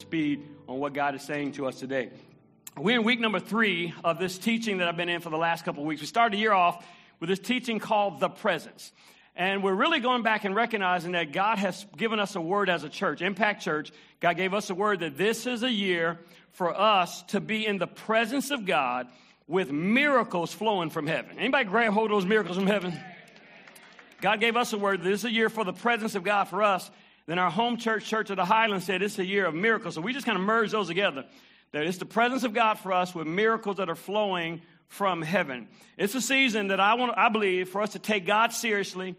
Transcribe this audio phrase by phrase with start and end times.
[0.00, 2.10] speed on what God is saying to us today.
[2.76, 5.64] We're in week number three of this teaching that I've been in for the last
[5.64, 6.00] couple of weeks.
[6.00, 6.86] We started the year off
[7.18, 8.92] with this teaching called The Presence.
[9.34, 12.84] And we're really going back and recognizing that God has given us a word as
[12.84, 13.90] a church, Impact Church.
[14.20, 16.20] God gave us a word that this is a year
[16.52, 19.08] for us to be in the presence of God
[19.48, 21.40] with miracles flowing from heaven.
[21.40, 22.96] Anybody grab hold of those miracles from heaven?
[24.20, 25.02] God gave us a word.
[25.02, 26.88] This is a year for the presence of God for us.
[27.28, 29.96] Then our home church, Church of the Highlands, said it's a year of miracles.
[29.96, 31.26] So we just kind of merged those together.
[31.72, 35.68] That it's the presence of God for us with miracles that are flowing from heaven.
[35.98, 39.14] It's a season that I want, I believe, for us to take God seriously,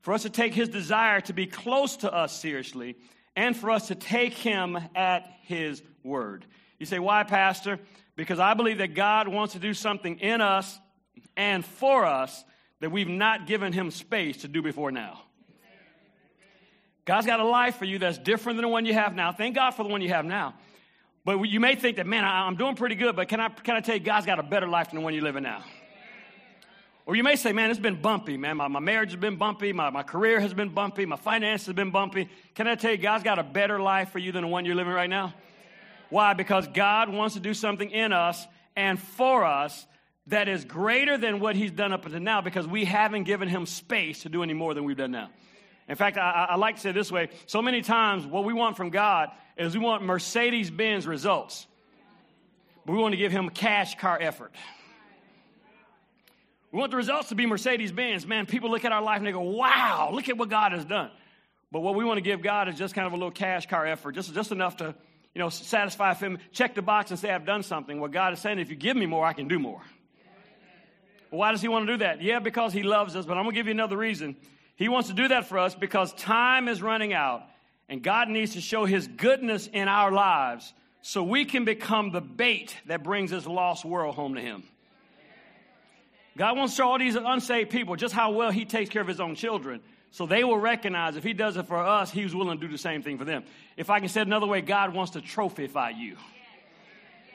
[0.00, 2.96] for us to take His desire to be close to us seriously,
[3.36, 6.46] and for us to take Him at His word.
[6.78, 7.78] You say, why, Pastor?
[8.16, 10.78] Because I believe that God wants to do something in us
[11.36, 12.42] and for us
[12.80, 15.20] that we've not given Him space to do before now.
[17.04, 19.32] God's got a life for you that's different than the one you have now.
[19.32, 20.54] Thank God for the one you have now.
[21.24, 23.80] But you may think that, man, I'm doing pretty good, but can I, can I
[23.80, 25.62] tell you, God's got a better life than the one you're living now?
[27.06, 28.56] Or you may say, man, it's been bumpy, man.
[28.56, 29.72] My, my marriage has been bumpy.
[29.72, 31.06] My, my career has been bumpy.
[31.06, 32.28] My finances have been bumpy.
[32.54, 34.76] Can I tell you, God's got a better life for you than the one you're
[34.76, 35.34] living right now?
[36.10, 36.34] Why?
[36.34, 39.86] Because God wants to do something in us and for us
[40.28, 43.66] that is greater than what He's done up until now because we haven't given Him
[43.66, 45.30] space to do any more than we've done now.
[45.90, 48.76] In fact, I, I like to say this way so many times what we want
[48.76, 51.66] from God is we want Mercedes Benz results,
[52.86, 54.54] but we want to give Him cash car effort.
[56.70, 58.24] We want the results to be Mercedes Benz.
[58.24, 60.84] Man, people look at our life and they go, wow, look at what God has
[60.84, 61.10] done.
[61.72, 63.84] But what we want to give God is just kind of a little cash car
[63.84, 64.94] effort, just, just enough to,
[65.34, 67.98] you know, satisfy Him, check the box and say, I've done something.
[67.98, 69.82] What God is saying, if you give me more, I can do more.
[71.30, 72.22] Why does He want to do that?
[72.22, 74.36] Yeah, because He loves us, but I'm going to give you another reason.
[74.80, 77.42] He wants to do that for us because time is running out
[77.90, 80.72] and God needs to show His goodness in our lives
[81.02, 84.62] so we can become the bait that brings this lost world home to Him.
[86.38, 89.08] God wants to show all these unsaved people just how well He takes care of
[89.08, 89.82] His own children.
[90.12, 92.78] So they will recognize if He does it for us, He's willing to do the
[92.78, 93.44] same thing for them.
[93.76, 96.16] If I can say it another way, God wants to trophyify you.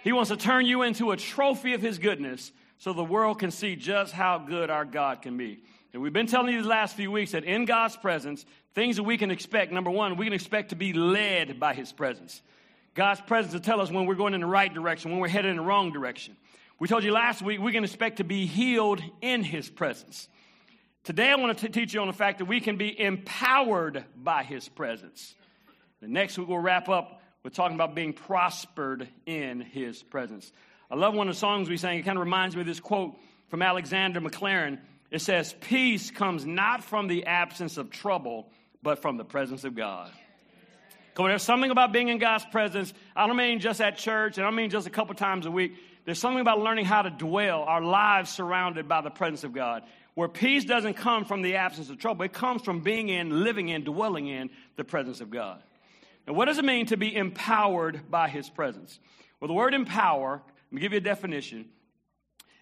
[0.03, 3.51] He wants to turn you into a trophy of His goodness so the world can
[3.51, 5.59] see just how good our God can be.
[5.95, 9.03] And we've been telling you the last few weeks that in God's presence, things that
[9.03, 12.41] we can expect, number one, we can expect to be led by His presence.
[12.95, 15.51] God's presence will tell us when we're going in the right direction, when we're headed
[15.51, 16.35] in the wrong direction.
[16.79, 20.27] We told you last week we can expect to be healed in His presence.
[21.05, 24.03] Today I want to t- teach you on the fact that we can be empowered
[24.17, 25.33] by His presence.
[26.01, 30.51] The next week we'll wrap up with talking about being prospered in His presence.
[30.91, 31.99] I love one of the songs we sang.
[31.99, 33.15] It kind of reminds me of this quote
[33.47, 34.79] from Alexander Maclaren.
[35.15, 38.49] It says, Peace comes not from the absence of trouble,
[38.83, 40.11] but from the presence of God.
[41.13, 42.93] Come on, there's something about being in God's presence.
[43.15, 45.51] I don't mean just at church, and I don't mean just a couple times a
[45.51, 45.77] week.
[46.03, 49.83] There's something about learning how to dwell, our lives surrounded by the presence of God.
[50.15, 53.69] Where peace doesn't come from the absence of trouble, it comes from being in, living
[53.69, 55.63] in, dwelling in the presence of God.
[56.27, 58.99] Now, what does it mean to be empowered by His presence?
[59.39, 61.69] Well, the word empower, let me give you a definition.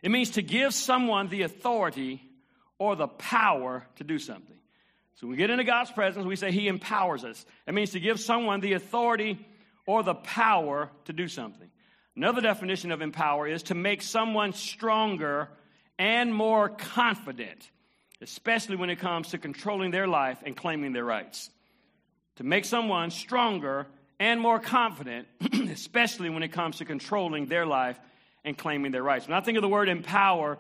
[0.04, 2.22] It means to give someone the authority
[2.84, 4.58] or the power to do something.
[5.16, 7.46] So when we get into God's presence, we say He empowers us.
[7.66, 9.40] That means to give someone the authority
[9.86, 11.70] or the power to do something.
[12.18, 15.48] Another definition of empower is to make someone stronger
[15.98, 17.72] and more confident,
[18.22, 21.50] especially when it comes to controlling their life and claiming their rights.
[22.38, 23.88] To make someone stronger
[24.20, 25.30] and more confident,
[25.72, 27.98] especially when it comes to controlling their life
[28.44, 29.26] and claiming their rights.
[29.26, 30.60] When I think of the word empower,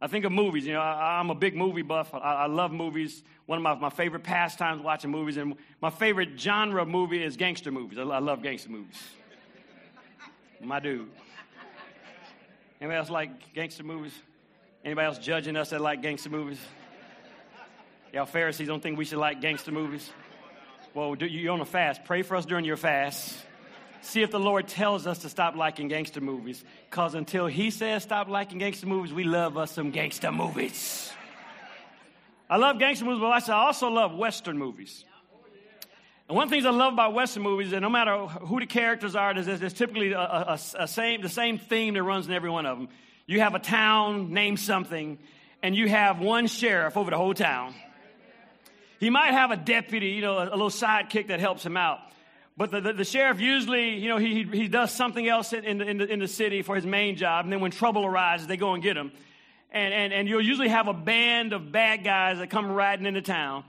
[0.00, 0.66] I think of movies.
[0.66, 2.14] You know, I, am a big movie buff.
[2.14, 3.22] I, I, love movies.
[3.46, 7.70] One of my, my favorite pastimes watching movies, and my favorite genre movie is gangster
[7.70, 7.98] movies.
[7.98, 8.96] I, I love gangster movies.
[10.62, 11.08] my dude.
[12.80, 14.14] Anybody else like gangster movies?
[14.84, 16.58] Anybody else judging us that like gangster movies?
[18.14, 20.10] Y'all Pharisees don't think we should like gangster movies?
[20.94, 22.04] Well, you're on a fast.
[22.04, 23.36] Pray for us during your fast
[24.02, 26.64] see if the Lord tells us to stop liking gangster movies.
[26.88, 31.12] Because until He says stop liking gangster movies, we love us some gangster movies.
[32.48, 35.04] I love gangster movies, but I also love Western movies.
[36.28, 38.60] And one of the things I love about Western movies is that no matter who
[38.60, 42.28] the characters are, there's, there's typically a, a, a same, the same theme that runs
[42.28, 42.88] in every one of them.
[43.26, 45.18] You have a town named something,
[45.62, 47.74] and you have one sheriff over the whole town.
[49.00, 51.98] He might have a deputy, you know, a, a little sidekick that helps him out.
[52.56, 55.98] But the, the, the, sheriff usually, you know, he, he does something else in, in,
[55.98, 57.46] the, in the city for his main job.
[57.46, 59.12] And then when trouble arises, they go and get him.
[59.70, 63.22] And, and, and you'll usually have a band of bad guys that come riding into
[63.22, 63.64] town.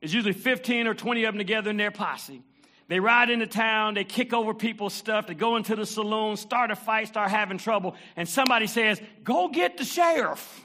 [0.00, 2.42] It's usually 15 or 20 of them together in their posse.
[2.88, 6.72] They ride into town, they kick over people's stuff, they go into the saloon, start
[6.72, 10.60] a fight, start having trouble, and somebody says, Go get the sheriff.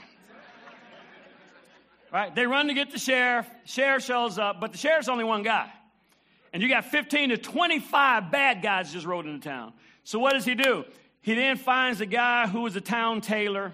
[2.11, 2.33] right?
[2.33, 3.47] They run to get the sheriff.
[3.65, 5.69] Sheriff shows up, but the sheriff's only one guy.
[6.55, 9.73] And you got 15 to 25 bad guys just rode into town.
[10.05, 10.85] So what does he do?
[11.19, 13.73] He then finds a guy who is a town tailor.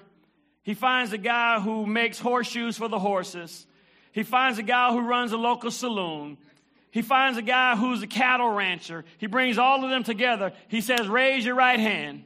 [0.64, 3.68] He finds a guy who makes horseshoes for the horses.
[4.14, 6.40] He finds a guy who runs a local saloon.
[6.90, 9.06] He finds a guy who's a cattle rancher.
[9.20, 10.52] He brings all of them together.
[10.68, 12.24] He says, Raise your right hand.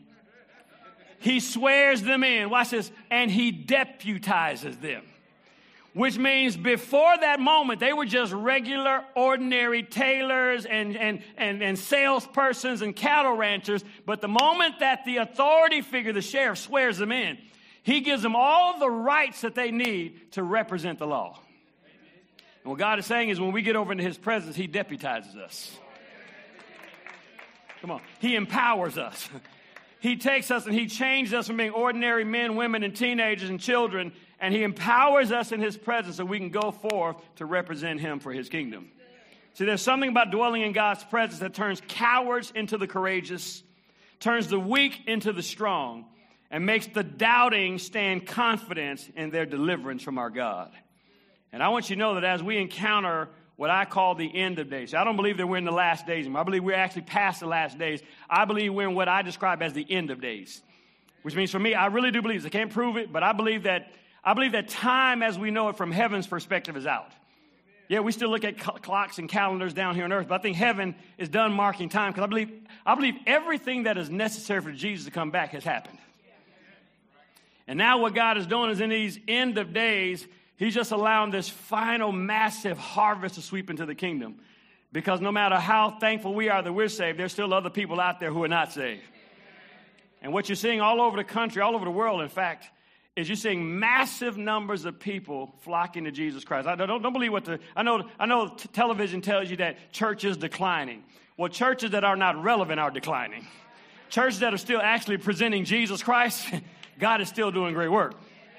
[1.20, 2.50] He swears them in.
[2.50, 2.94] Watch this.
[3.12, 5.04] And he deputizes them.
[5.96, 11.78] Which means before that moment, they were just regular, ordinary tailors and, and, and, and
[11.78, 13.82] salespersons and cattle ranchers.
[14.06, 17.38] But the moment that the authority figure, the sheriff, swears them in,
[17.82, 21.40] he gives them all the rights that they need to represent the law.
[22.64, 25.38] And what God is saying is when we get over into His presence, He deputizes
[25.38, 25.78] us.
[27.80, 28.02] Come on.
[28.20, 29.30] He empowers us.
[30.02, 33.60] He takes us and He changes us from being ordinary men, women, and teenagers and
[33.60, 38.00] children, and He empowers us in His presence so we can go forth to represent
[38.00, 38.90] Him for His kingdom.
[39.54, 43.64] See, there's something about dwelling in God's presence that turns cowards into the courageous,
[44.20, 46.06] turns the weak into the strong,
[46.52, 50.72] and makes the doubting stand confident in their deliverance from our God.
[51.54, 54.60] And I want you to know that as we encounter what I call the end
[54.60, 56.28] of days, I don't believe that we're in the last days.
[56.28, 58.02] I believe we're actually past the last days.
[58.30, 60.62] I believe we're in what I describe as the end of days,
[61.22, 62.48] which means for me, I really do believe this.
[62.48, 63.94] I can't prove it, but I believe that
[64.26, 67.12] I believe that time as we know it from heaven's perspective is out.
[67.88, 70.58] Yeah, we still look at clocks and calendars down here on earth, but I think
[70.58, 72.52] heaven is done marking time because I believe,
[72.84, 76.00] I believe everything that is necessary for Jesus to come back has happened.
[77.68, 80.26] And now what God is doing is in these end of days,
[80.58, 84.40] He's just allowing this final massive harvest to sweep into the kingdom.
[84.92, 88.22] Because no matter how thankful we are that we're saved, there's still other people out
[88.22, 89.02] there who are not saved.
[90.22, 92.70] And what you're seeing all over the country, all over the world, in fact,
[93.16, 96.68] is you're seeing massive numbers of people flocking to Jesus Christ.
[96.68, 99.94] I don't, don't believe what the, I know, I know t- television tells you that
[99.94, 101.04] church is declining.
[101.38, 103.48] Well, churches that are not relevant are declining.
[104.10, 106.46] Churches that are still actually presenting Jesus Christ,
[107.00, 108.16] God is still doing great work.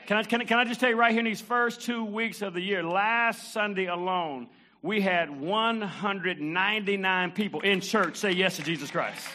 [0.07, 2.05] Can I, can, I, can I just tell you right here in these first two
[2.05, 4.49] weeks of the year, last Sunday alone,
[4.81, 9.27] we had 199 people in church say yes to Jesus Christ.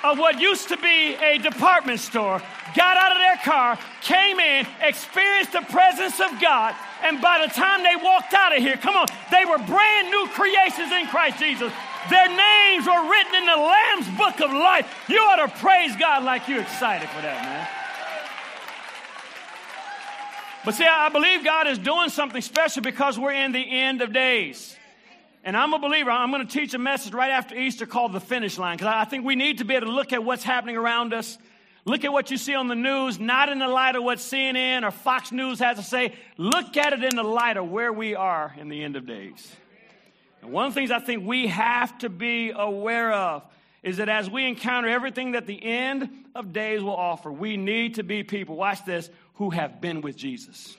[0.04, 2.40] of what used to be a department store,
[2.76, 7.52] got out of their car, came in, experienced the presence of God, and by the
[7.52, 11.38] time they walked out of here, come on, they were brand new creations in Christ
[11.38, 11.72] Jesus.
[12.10, 15.04] Their names were written in the Lamb's book of life.
[15.08, 17.68] You ought to praise God like you're excited for that, man.
[20.64, 24.12] But see, I believe God is doing something special because we're in the end of
[24.12, 24.76] days.
[25.44, 26.10] And I'm a believer.
[26.10, 29.04] I'm going to teach a message right after Easter called the finish line because I
[29.04, 31.36] think we need to be able to look at what's happening around us.
[31.86, 34.86] Look at what you see on the news, not in the light of what CNN
[34.86, 36.14] or Fox News has to say.
[36.38, 39.54] Look at it in the light of where we are in the end of days.
[40.40, 43.44] And one of the things I think we have to be aware of
[43.82, 47.96] is that as we encounter everything that the end of days will offer, we need
[47.96, 50.74] to be people, watch this, who have been with Jesus.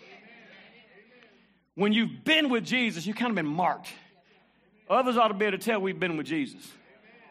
[1.75, 3.89] When you've been with Jesus, you've kind of been marked.
[4.89, 6.61] Others ought to be able to tell we've been with Jesus.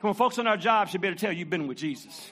[0.00, 2.30] Come on, folks on our job should be able to tell you've been with Jesus.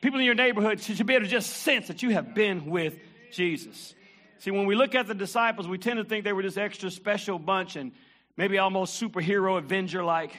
[0.00, 2.98] People in your neighborhood should be able to just sense that you have been with
[3.32, 3.94] Jesus.
[4.38, 6.90] See, when we look at the disciples, we tend to think they were this extra
[6.90, 7.92] special bunch and
[8.36, 10.32] maybe almost superhero Avenger like.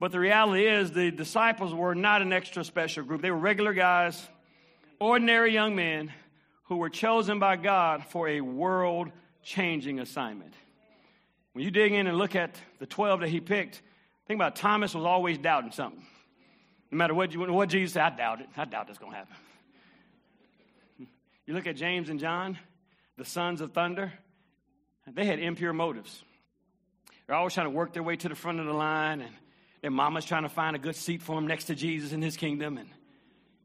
[0.00, 3.22] But the reality is, the disciples were not an extra special group.
[3.22, 4.20] They were regular guys,
[4.98, 6.12] ordinary young men
[6.64, 9.12] who were chosen by God for a world
[9.44, 10.54] changing assignment.
[11.52, 13.80] When you dig in and look at the 12 that he picked,
[14.26, 16.04] think about Thomas was always doubting something.
[16.92, 18.48] No matter what, you, what Jesus said, I doubt it.
[18.54, 19.34] I doubt it's going to happen.
[21.46, 22.58] You look at James and John,
[23.16, 24.12] the sons of thunder,
[25.10, 26.22] they had impure motives.
[27.26, 29.32] They're always trying to work their way to the front of the line, and
[29.80, 32.36] their mama's trying to find a good seat for them next to Jesus in his
[32.36, 32.76] kingdom.
[32.76, 32.90] And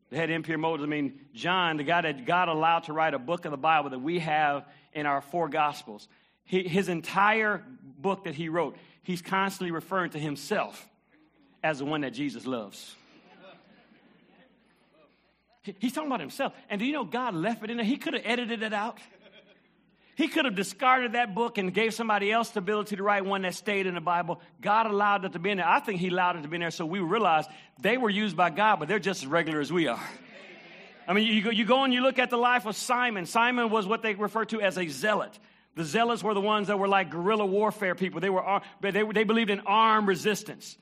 [0.10, 0.88] they had impure motives.
[0.88, 3.90] I mean, John, the guy that God allowed to write a book of the Bible
[3.90, 6.08] that we have in our four Gospels,
[6.46, 7.62] he, his entire
[8.00, 10.88] book that he wrote, he's constantly referring to himself
[11.62, 12.96] as the one that Jesus loves.
[15.80, 16.54] He's talking about himself.
[16.70, 17.86] And do you know God left it in there?
[17.86, 19.00] He could have edited it out.
[20.16, 23.44] He could have discarded that book and gave somebody else the ability to write one
[23.44, 24.42] that stayed in the Bible.
[24.60, 25.68] God allowed it to be in there.
[25.68, 27.46] I think He allowed it to be in there so we realize
[27.80, 30.02] they were used by God, but they're just as regular as we are.
[31.08, 33.28] I mean, you go, you go and you look at the life of Simon.
[33.28, 35.38] Simon was what they refer to as a zealot.
[35.76, 38.20] The zealots were the ones that were like guerrilla warfare people.
[38.20, 40.76] They, were, they, they believed in armed resistance.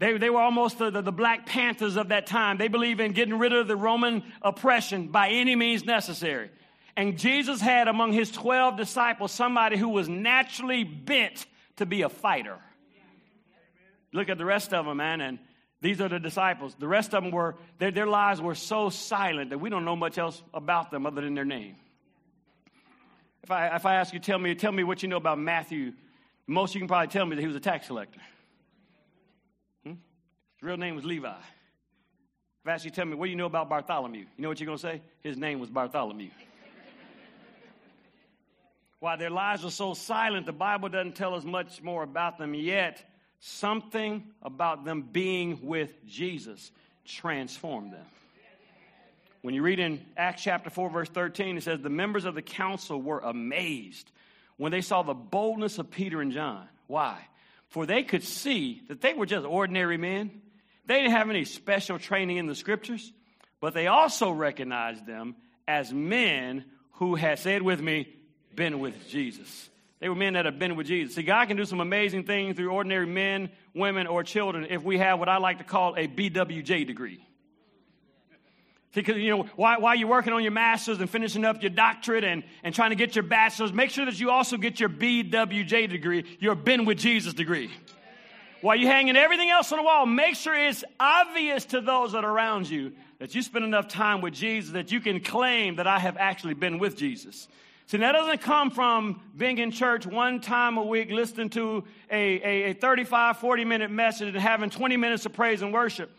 [0.00, 2.56] They, they were almost the, the, the Black Panthers of that time.
[2.56, 6.50] They believed in getting rid of the Roman oppression by any means necessary.
[6.96, 11.44] And Jesus had among his 12 disciples somebody who was naturally bent
[11.76, 12.56] to be a fighter.
[14.14, 15.38] Look at the rest of them, man, and
[15.82, 16.74] these are the disciples.
[16.78, 19.96] The rest of them were, their, their lives were so silent that we don't know
[19.96, 21.76] much else about them other than their name.
[23.44, 25.92] If I, if I ask you, tell me, tell me what you know about Matthew,
[26.46, 28.20] most you can probably tell me that he was a tax collector.
[30.60, 31.28] His real name was Levi.
[31.28, 34.20] If I ask you, tell me, what do you know about Bartholomew?
[34.20, 35.00] You know what you're going to say?
[35.22, 36.28] His name was Bartholomew.
[39.00, 42.52] While their lives were so silent, the Bible doesn't tell us much more about them
[42.52, 43.02] yet.
[43.38, 46.70] Something about them being with Jesus
[47.06, 48.04] transformed them.
[49.40, 52.42] When you read in Acts chapter 4, verse 13, it says, The members of the
[52.42, 54.10] council were amazed
[54.58, 56.68] when they saw the boldness of Peter and John.
[56.86, 57.16] Why?
[57.68, 60.42] For they could see that they were just ordinary men.
[60.86, 63.12] They didn't have any special training in the scriptures,
[63.60, 65.36] but they also recognized them
[65.68, 68.08] as men who had, said with me,
[68.54, 69.70] been with Jesus.
[70.00, 71.14] They were men that have been with Jesus.
[71.14, 74.98] See, God can do some amazing things through ordinary men, women, or children if we
[74.98, 77.24] have what I like to call a BWJ degree.
[78.92, 82.24] Because, you know, while, while you're working on your master's and finishing up your doctorate
[82.24, 85.88] and, and trying to get your bachelor's, make sure that you also get your BWJ
[85.88, 87.70] degree, your Been with Jesus degree.
[88.62, 92.24] While you're hanging everything else on the wall, make sure it's obvious to those that
[92.24, 95.86] are around you that you spend enough time with Jesus that you can claim that
[95.86, 97.48] I have actually been with Jesus.
[97.86, 102.42] See, that doesn't come from being in church one time a week, listening to a,
[102.42, 106.10] a, a 35, 40 minute message and having 20 minutes of praise and worship.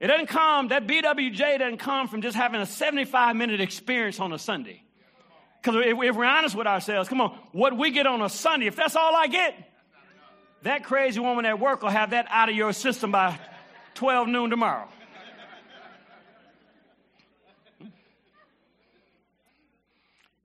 [0.00, 4.32] It doesn't come, that BWJ doesn't come from just having a 75 minute experience on
[4.32, 4.82] a Sunday.
[5.62, 8.66] Because if, if we're honest with ourselves, come on, what we get on a Sunday,
[8.66, 9.54] if that's all I get,
[10.64, 13.38] that crazy woman at work will have that out of your system by
[13.94, 14.88] 12 noon tomorrow.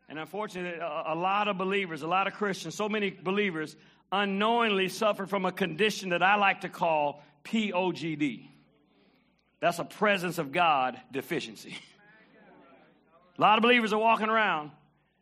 [0.10, 3.76] And unfortunately, a, lot of believers, a lot of Christians, so many believers
[4.12, 8.48] unknowingly suffer from a condition that I like to call POGD.
[9.60, 11.78] That's a presence of God deficiency.
[13.38, 14.72] a lot of believers are walking around,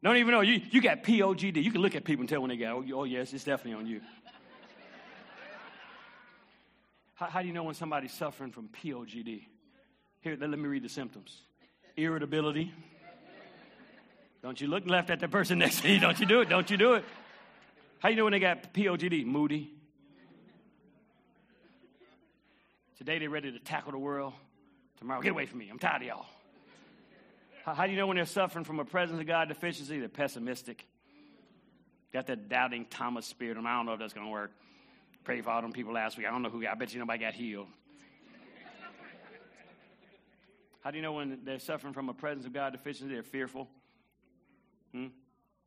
[0.04, 1.62] don't even know you, you got POGD.
[1.62, 3.74] You can look at people and tell when they got, oh, oh yes, it's definitely
[3.74, 4.02] on you.
[7.18, 9.44] How, how do you know when somebody's suffering from POGD?
[10.22, 11.42] Here, let me read the symptoms
[11.96, 12.72] irritability
[14.48, 16.00] don't you look left at the person next to you.
[16.00, 16.50] Don't you do it.
[16.50, 17.04] Don't you do it.
[18.00, 19.26] How you know when they got POGD?
[19.26, 19.72] Moody.
[22.98, 24.32] Today they're ready to tackle the world.
[25.00, 25.68] Tomorrow, get away from me.
[25.70, 26.26] I'm tired of y'all.
[27.66, 30.00] How, how do you know when they're suffering from a presence of God deficiency?
[30.00, 30.88] They're pessimistic.
[32.14, 33.58] Got that doubting Thomas spirit.
[33.58, 34.52] I don't know if that's going to work.
[35.28, 36.26] Pray for all them people last week.
[36.26, 36.72] I don't know who got.
[36.72, 37.68] I bet you nobody got healed.
[40.80, 43.14] How do you know when they're suffering from a presence of God deficiency?
[43.14, 43.68] They're fearful.
[44.94, 45.08] Hmm?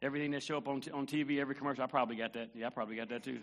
[0.00, 2.48] Everything that show up on, t- on TV, every commercial, I probably got that.
[2.54, 3.38] Yeah, I probably got that too.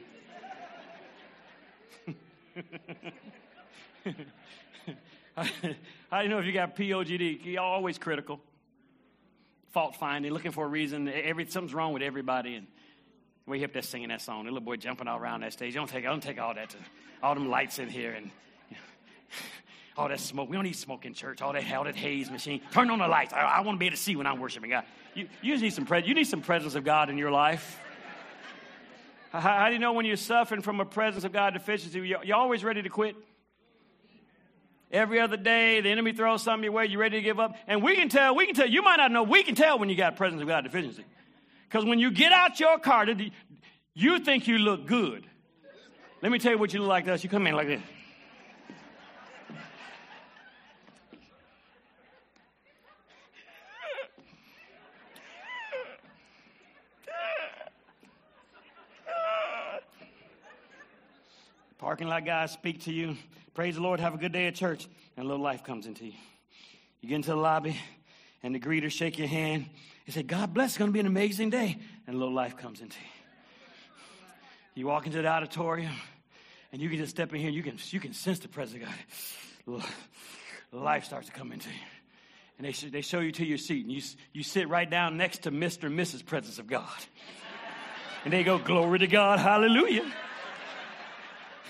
[6.09, 7.45] How do you know if you got POGD?
[7.45, 8.39] You're always critical,
[9.71, 11.07] fault finding, looking for a reason.
[11.07, 12.55] Every, something's wrong with everybody.
[12.55, 12.65] And
[13.47, 14.43] we hip that singing that song.
[14.43, 15.73] Little boy jumping all around that stage.
[15.73, 16.77] Don't take, don't take all that to
[17.23, 18.11] all them lights in here.
[18.11, 18.29] And
[19.97, 20.49] all that smoke.
[20.49, 21.41] We don't need smoke in church.
[21.41, 22.61] All that hell, that haze machine.
[22.73, 23.33] Turn on the lights.
[23.33, 24.83] I, I want to be able to see when I'm worshiping God.
[25.15, 27.79] You, you need some pre- You need some presence of God in your life.
[29.31, 31.99] How, how, do you know when you're suffering from a presence of God deficiency?
[31.99, 33.15] You're, you're always ready to quit.
[34.89, 36.85] Every other day, the enemy throws something your way.
[36.85, 38.35] You're ready to give up, and we can tell.
[38.35, 38.69] We can tell.
[38.69, 39.23] You might not know.
[39.23, 41.03] We can tell when you got presence of God deficiency,
[41.67, 43.05] because when you get out your car,
[43.93, 45.25] you think you look good.
[46.21, 47.05] Let me tell you what you look like.
[47.05, 47.23] This.
[47.23, 47.81] You come in like this.
[61.77, 63.15] Parking lot guys speak to you.
[63.53, 64.87] Praise the Lord, have a good day at church.
[65.15, 66.13] And a little life comes into you.
[67.01, 67.79] You get into the lobby,
[68.43, 69.67] and the greeters shake your hand
[70.05, 71.77] and say, God bless, it's going to be an amazing day.
[72.05, 73.17] And a little life comes into you.
[74.75, 75.93] You walk into the auditorium,
[76.71, 78.83] and you can just step in here, and you can, you can sense the presence
[78.83, 78.89] of
[79.67, 79.83] God.
[80.71, 81.75] Life starts to come into you.
[82.57, 84.01] And they, they show you to your seat, and you,
[84.33, 85.85] you sit right down next to Mr.
[85.85, 86.25] and Mrs.
[86.25, 86.87] Presence of God.
[88.23, 90.11] And they go, Glory to God, hallelujah.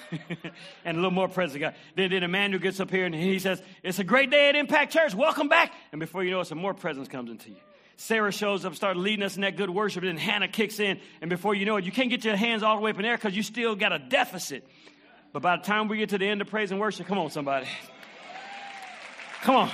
[0.86, 1.76] and a little more presence God.
[1.96, 4.50] Then, then a man who gets up here and he says, It's a great day
[4.50, 5.14] at Impact Church.
[5.14, 5.74] Welcome back.
[5.92, 7.58] And before you know it, some more presence comes into you.
[7.98, 11.00] Sarah shows up, starts leading us in that good worship, and then Hannah kicks in.
[11.20, 13.02] And before you know it, you can't get your hands all the way up in
[13.02, 14.64] the there because you still got a deficit.
[15.34, 17.32] But by the time we get to the end of praise and worship, come on,
[17.32, 17.68] somebody.
[19.42, 19.72] Come on.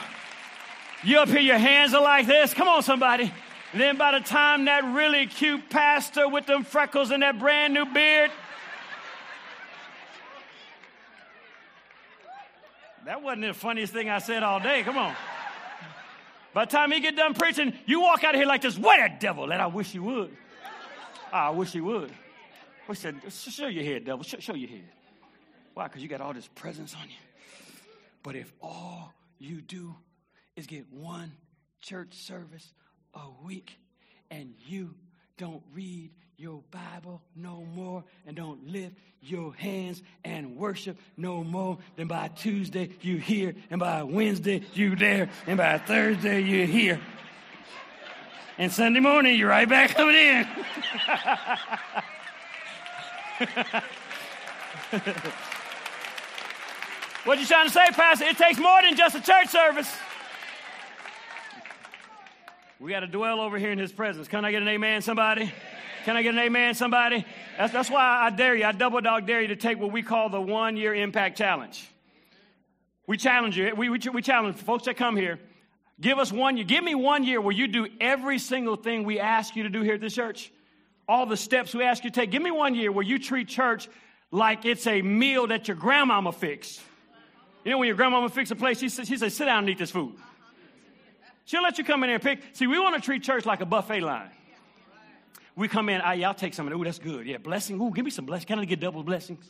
[1.04, 2.54] You up here, your hands are like this.
[2.54, 3.32] Come on, somebody.
[3.74, 7.74] And then by the time that really cute pastor with them freckles and that brand
[7.74, 8.32] new beard,
[13.06, 14.84] That wasn't the funniest thing I said all day.
[14.84, 15.16] Come on.
[16.54, 18.78] By the time he get done preaching, you walk out of here like this.
[18.78, 19.52] What a devil!
[19.52, 20.36] And I wish he would.
[21.32, 22.12] Ah, I wish he would.
[22.88, 24.24] We said, show your head, devil.
[24.24, 24.90] Show, show your head.
[25.74, 25.88] Why?
[25.88, 27.16] Because you got all this presence on you.
[28.22, 29.96] But if all you do
[30.56, 31.32] is get one
[31.82, 32.74] church service
[33.14, 33.78] a week
[34.30, 34.94] and you
[35.38, 41.78] don't read your Bible no more and don't lift your hands and worship no more,
[41.96, 47.00] then by Tuesday you here, and by Wednesday you there, and by Thursday you here.
[48.58, 50.48] And Sunday morning you're right back coming in.
[57.24, 58.26] what you trying to say, Pastor?
[58.26, 59.92] It takes more than just a church service.
[62.80, 64.28] We got to dwell over here in His presence.
[64.28, 65.52] Can I get an amen, somebody?
[66.04, 67.26] Can I get an amen, somebody?
[67.58, 70.04] That's, that's why I dare you, I double dog dare you to take what we
[70.04, 71.88] call the one year impact challenge.
[73.08, 75.40] We challenge you, we, we, we challenge folks that come here.
[76.02, 79.20] Give us one year, give me one year where you do every single thing we
[79.20, 80.52] ask you to do here at the church.
[81.08, 82.32] All the steps we ask you to take.
[82.32, 83.88] Give me one year where you treat church
[84.32, 86.82] like it's a meal that your grandmama fixed.
[87.64, 89.70] You know, when your grandmama fixes a place, she says, she says, sit down and
[89.70, 90.16] eat this food.
[91.46, 92.42] She'll let you come in there and pick.
[92.54, 94.30] See, we want to treat church like a buffet line.
[95.56, 96.76] We come in, I, y'all take some of it.
[96.76, 97.28] Ooh, that's good.
[97.28, 97.80] Yeah, blessing.
[97.80, 98.48] Ooh, give me some blessings.
[98.48, 99.50] Can I get double blessings?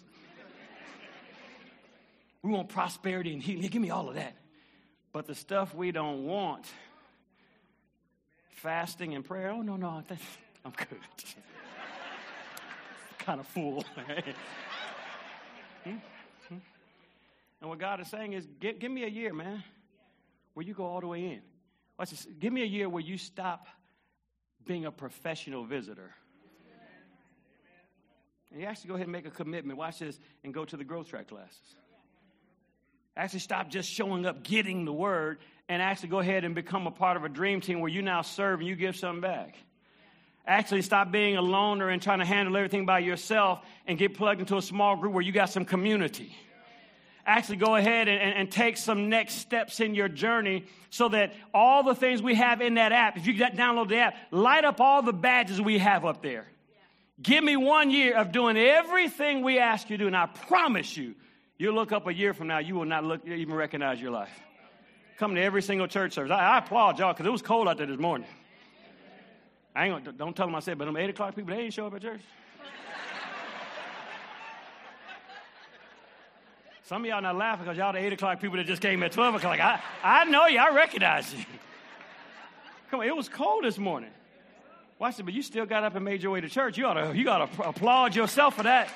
[2.41, 3.67] we want prosperity and healing.
[3.67, 4.35] Give me all of that.
[5.13, 6.65] But the stuff we don't want,
[8.49, 10.03] fasting and prayer, oh, no, no,
[10.65, 10.99] I'm good.
[13.19, 13.85] kind of fool.
[15.83, 15.91] hmm?
[16.49, 16.57] Hmm?
[17.61, 19.63] And what God is saying is, give, give me a year, man,
[20.53, 21.41] where you go all the way in.
[21.97, 22.27] Watch this.
[22.39, 23.67] Give me a year where you stop
[24.65, 26.11] being a professional visitor.
[28.51, 29.79] And you actually go ahead and make a commitment.
[29.79, 31.75] Watch this and go to the growth track classes.
[33.15, 36.91] Actually, stop just showing up, getting the word, and actually go ahead and become a
[36.91, 39.55] part of a dream team where you now serve and you give something back.
[40.45, 44.39] Actually, stop being a loner and trying to handle everything by yourself and get plugged
[44.41, 46.35] into a small group where you got some community
[47.25, 51.33] actually go ahead and, and, and, take some next steps in your journey so that
[51.53, 54.81] all the things we have in that app, if you download the app, light up
[54.81, 56.47] all the badges we have up there.
[57.21, 60.97] Give me one year of doing everything we ask you to do, and I promise
[60.97, 61.15] you,
[61.57, 64.41] you'll look up a year from now, you will not look, even recognize your life.
[65.17, 66.31] Come to every single church service.
[66.31, 68.27] I, I applaud y'all because it was cold out there this morning.
[69.75, 71.73] I ain't gonna, don't tell them I said, but them 8 o'clock people, they ain't
[71.73, 72.21] show up at church.
[76.85, 79.13] Some of y'all not laughing because y'all the 8 o'clock people that just came at
[79.13, 79.59] 12 o'clock.
[79.59, 80.59] I, I know you.
[80.59, 81.45] I recognize you.
[82.91, 84.09] Come on, it was cold this morning.
[84.99, 86.77] Watch it, but you still got up and made your way to church.
[86.77, 88.89] You ought to, you ought to applaud yourself for that.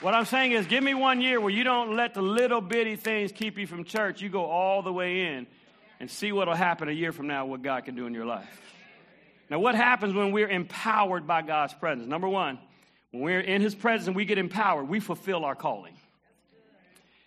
[0.00, 2.94] What I'm saying is, give me one year where you don't let the little bitty
[2.94, 4.22] things keep you from church.
[4.22, 5.48] You go all the way in
[5.98, 8.24] and see what will happen a year from now, what God can do in your
[8.24, 8.62] life.
[9.50, 12.06] Now, what happens when we're empowered by God's presence?
[12.06, 12.60] Number one,
[13.10, 15.94] when we're in his presence and we get empowered, we fulfill our calling.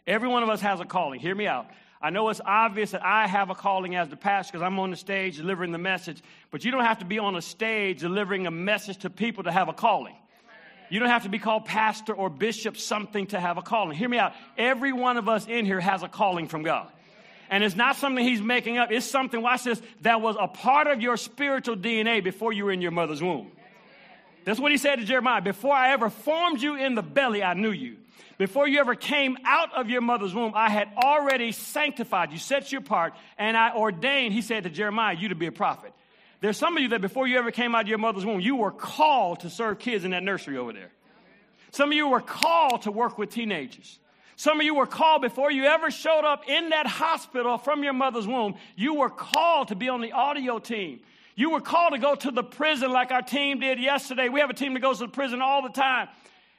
[0.05, 1.19] Every one of us has a calling.
[1.19, 1.67] Hear me out.
[2.01, 4.89] I know it's obvious that I have a calling as the pastor because I'm on
[4.89, 8.47] the stage delivering the message, but you don't have to be on a stage delivering
[8.47, 10.15] a message to people to have a calling.
[10.89, 13.95] You don't have to be called pastor or bishop something to have a calling.
[13.95, 14.33] Hear me out.
[14.57, 16.87] Every one of us in here has a calling from God.
[17.49, 18.91] And it's not something he's making up.
[18.91, 22.71] It's something, watch this, that was a part of your spiritual DNA before you were
[22.71, 23.51] in your mother's womb.
[24.43, 25.41] That's what he said to Jeremiah.
[25.41, 27.97] Before I ever formed you in the belly, I knew you.
[28.37, 32.71] Before you ever came out of your mother's womb, I had already sanctified you, set
[32.71, 35.93] you apart, and I ordained, he said to Jeremiah, you to be a prophet.
[36.39, 38.55] There's some of you that before you ever came out of your mother's womb, you
[38.55, 40.91] were called to serve kids in that nursery over there.
[41.69, 43.99] Some of you were called to work with teenagers.
[44.37, 47.93] Some of you were called before you ever showed up in that hospital from your
[47.93, 48.55] mother's womb.
[48.75, 51.01] You were called to be on the audio team.
[51.41, 54.29] You were called to go to the prison like our team did yesterday.
[54.29, 56.07] We have a team that goes to the prison all the time.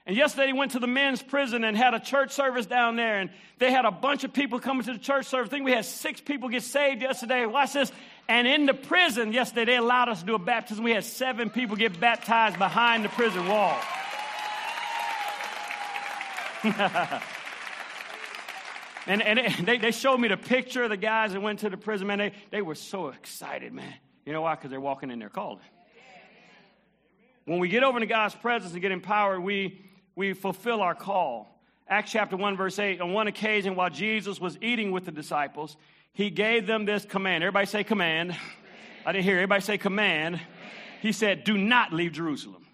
[0.07, 3.21] And yesterday he went to the men's prison and had a church service down there.
[3.21, 5.51] And they had a bunch of people coming to the church service.
[5.51, 7.47] I think we had six people get saved yesterday.
[7.47, 7.93] Watch this.
[8.29, 10.83] And in the prison yesterday, they allowed us to do a baptism.
[10.83, 13.79] We had seven people get baptized behind the prison wall.
[19.07, 21.77] and and they, they showed me the picture of the guys that went to the
[21.77, 22.19] prison, man.
[22.19, 23.95] They, they were so excited, man.
[24.25, 24.55] You know why?
[24.55, 25.61] Because they're walking in their calling.
[27.45, 29.81] When we get over into God's presence and get empowered, we
[30.15, 31.49] we fulfill our call.
[31.89, 33.01] Acts chapter 1, verse 8.
[33.01, 35.77] On one occasion, while Jesus was eating with the disciples,
[36.13, 37.43] he gave them this command.
[37.43, 38.31] Everybody say command.
[38.31, 38.47] command.
[39.07, 40.37] I didn't hear everybody say command.
[40.37, 40.49] command.
[41.01, 42.67] He said, Do not leave Jerusalem,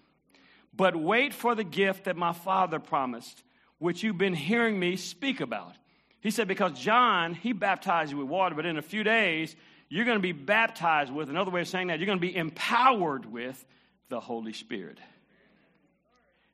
[0.75, 3.43] but wait for the gift that my Father promised,
[3.79, 5.75] which you've been hearing me speak about.
[6.21, 9.55] He said, Because John, he baptized you with water, but in a few days,
[9.89, 12.35] you're going to be baptized with, another way of saying that, you're going to be
[12.35, 13.63] empowered with
[14.09, 14.99] the Holy Spirit.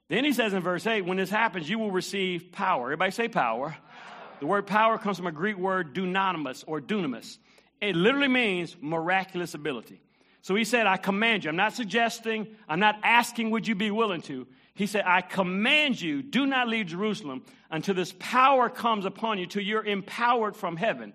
[0.08, 2.86] Then he says in verse 8, when this happens, you will receive power.
[2.88, 3.70] Everybody say power.
[3.70, 3.78] power.
[4.40, 7.38] The word power comes from a Greek word dunamis or dunamis.
[7.82, 10.02] It literally means miraculous ability.
[10.42, 11.50] So he said, I command you.
[11.50, 14.46] I'm not suggesting, I'm not asking, would you be willing to?
[14.76, 19.48] He said, I command you, do not leave Jerusalem until this power comes upon you,
[19.48, 21.14] till you're empowered from heaven.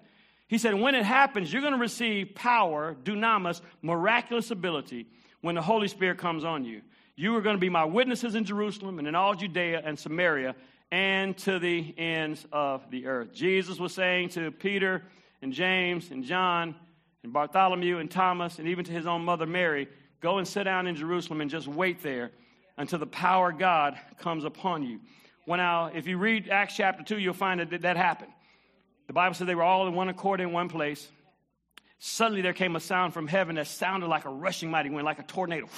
[0.50, 5.06] He said, when it happens, you're going to receive power, dunamis, miraculous ability,
[5.42, 6.82] when the Holy Spirit comes on you.
[7.14, 10.56] You are going to be my witnesses in Jerusalem and in all Judea and Samaria
[10.90, 13.32] and to the ends of the earth.
[13.32, 15.04] Jesus was saying to Peter
[15.40, 16.74] and James and John
[17.22, 19.86] and Bartholomew and Thomas and even to his own mother Mary,
[20.20, 22.32] go and sit down in Jerusalem and just wait there
[22.76, 24.98] until the power of God comes upon you.
[25.46, 28.32] Well, now, if you read Acts chapter 2, you'll find that that happened.
[29.10, 31.04] The Bible says they were all in one accord in one place.
[31.98, 35.18] Suddenly there came a sound from heaven that sounded like a rushing mighty wind, like
[35.18, 35.68] a tornado.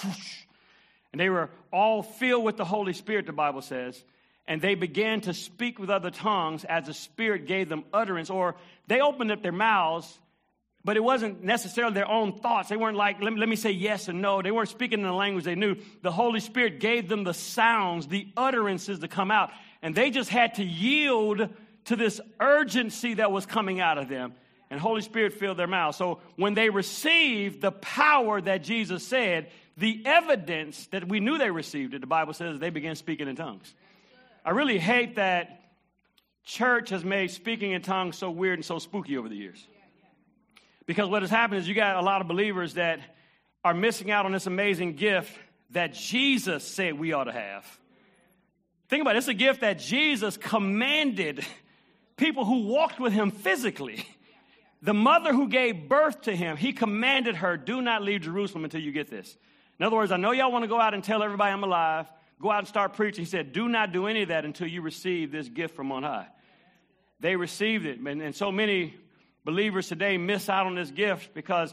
[1.13, 4.05] And they were all filled with the Holy Spirit, the Bible says.
[4.47, 8.29] And they began to speak with other tongues as the Spirit gave them utterance.
[8.29, 10.19] Or they opened up their mouths,
[10.85, 12.69] but it wasn't necessarily their own thoughts.
[12.69, 14.43] They weren't like, let me, let me say yes and no.
[14.43, 15.77] They weren't speaking in the language they knew.
[16.03, 19.53] The Holy Spirit gave them the sounds, the utterances to come out.
[19.81, 21.49] And they just had to yield
[21.87, 24.35] to this urgency that was coming out of them
[24.73, 25.99] and Holy Spirit filled their mouths.
[25.99, 31.51] So when they received the power that Jesus said, the evidence that we knew they
[31.51, 33.75] received it, the Bible says they began speaking in tongues.
[34.47, 35.61] I really hate that
[36.45, 39.63] church has made speaking in tongues so weird and so spooky over the years.
[40.87, 42.99] Because what has happened is you got a lot of believers that
[43.63, 45.39] are missing out on this amazing gift
[45.73, 47.67] that Jesus said we ought to have.
[48.89, 51.45] Think about it, it's a gift that Jesus commanded
[52.23, 54.07] people who walked with him physically
[54.83, 58.81] the mother who gave birth to him, he commanded her, do not leave Jerusalem until
[58.81, 59.37] you get this.
[59.79, 62.11] In other words, I know y'all want to go out and tell everybody I'm alive.
[62.41, 63.25] Go out and start preaching.
[63.25, 66.03] He said, do not do any of that until you receive this gift from on
[66.03, 66.27] high.
[67.21, 68.01] They received it.
[68.01, 68.95] And, and so many
[69.45, 71.73] believers today miss out on this gift because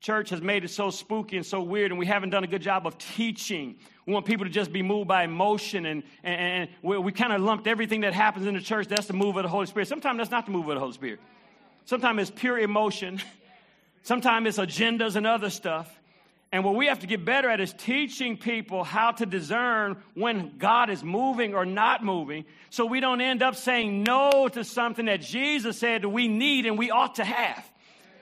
[0.00, 2.62] church has made it so spooky and so weird, and we haven't done a good
[2.62, 3.76] job of teaching.
[4.10, 7.40] We want people to just be moved by emotion, and, and, we, we kind of
[7.40, 9.86] lumped everything that happens in the church, that's the move of the Holy Spirit.
[9.86, 11.20] Sometimes that's not the move of the Holy Spirit.
[11.84, 13.22] Sometimes it's pure emotion.
[14.02, 15.88] Sometimes it's agendas and other stuff.
[16.50, 20.58] And what we have to get better at is teaching people how to discern when
[20.58, 25.06] God is moving or not moving so we don't end up saying no to something
[25.06, 27.64] that Jesus said we need and we ought to have.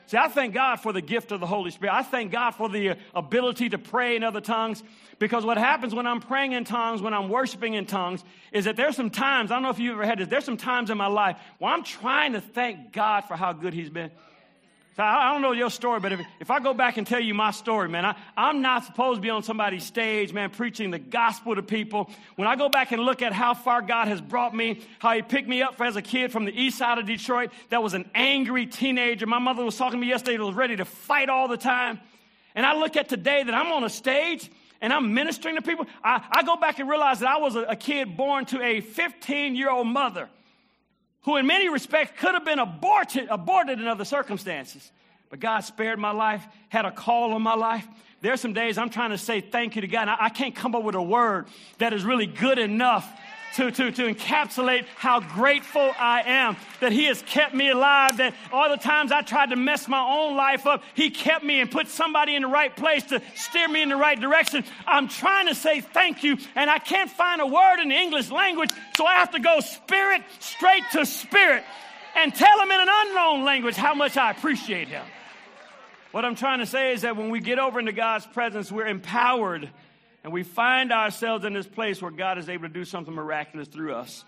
[0.08, 1.94] See, I thank God for the gift of the Holy Spirit.
[1.94, 4.82] I thank God for the ability to pray in other tongues
[5.18, 8.74] because what happens when I'm praying in tongues, when I'm worshiping in tongues, is that
[8.74, 10.96] there's some times, I don't know if you've ever had this, there's some times in
[10.96, 14.10] my life where I'm trying to thank God for how good He's been.
[14.98, 17.32] So I, don't know your story, but if, if I go back and tell you
[17.32, 20.98] my story, man, I, I'm not supposed to be on somebody's stage, man, preaching the
[20.98, 22.10] gospel to people.
[22.34, 25.22] When I go back and look at how far God has brought me, how He
[25.22, 28.10] picked me up as a kid from the east side of Detroit, that was an
[28.12, 29.24] angry teenager.
[29.24, 32.00] My mother was talking to me yesterday, was ready to fight all the time.
[32.56, 35.86] And I look at today that I'm on a stage and I'm ministering to people.
[36.02, 38.80] I, I go back and realize that I was a, a kid born to a
[38.80, 40.28] 15 year old mother
[41.28, 44.90] who, in many respects, could have been aborted, aborted in other circumstances.
[45.28, 47.86] But God spared my life, had a call on my life.
[48.22, 50.08] There are some days I'm trying to say thank you to God.
[50.08, 53.06] I, I can't come up with a word that is really good enough
[53.56, 58.34] to, to, to encapsulate how grateful I am that He has kept me alive, that
[58.52, 61.70] all the times I tried to mess my own life up, He kept me and
[61.70, 64.64] put somebody in the right place to steer me in the right direction.
[64.86, 68.30] I'm trying to say thank you, and I can't find a word in the English
[68.30, 71.64] language, so I have to go spirit straight to spirit
[72.14, 75.04] and tell Him in an unknown language how much I appreciate Him.
[76.10, 78.86] What I'm trying to say is that when we get over into God's presence, we're
[78.86, 79.70] empowered
[80.24, 83.68] and we find ourselves in this place where God is able to do something miraculous
[83.68, 84.24] through us.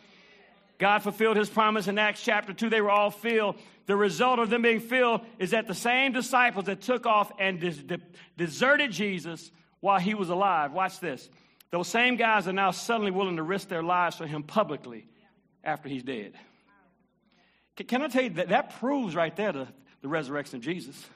[0.78, 2.70] God fulfilled his promise in Acts chapter 2.
[2.70, 3.56] They were all filled.
[3.86, 7.60] The result of them being filled is that the same disciples that took off and
[7.60, 7.98] des-
[8.38, 9.50] deserted Jesus
[9.80, 11.28] while he was alive, watch this.
[11.70, 15.06] Those same guys are now suddenly willing to risk their lives for him publicly
[15.62, 16.32] after he's dead.
[17.76, 19.68] Can I tell you that that proves right there the,
[20.02, 21.06] the resurrection of Jesus?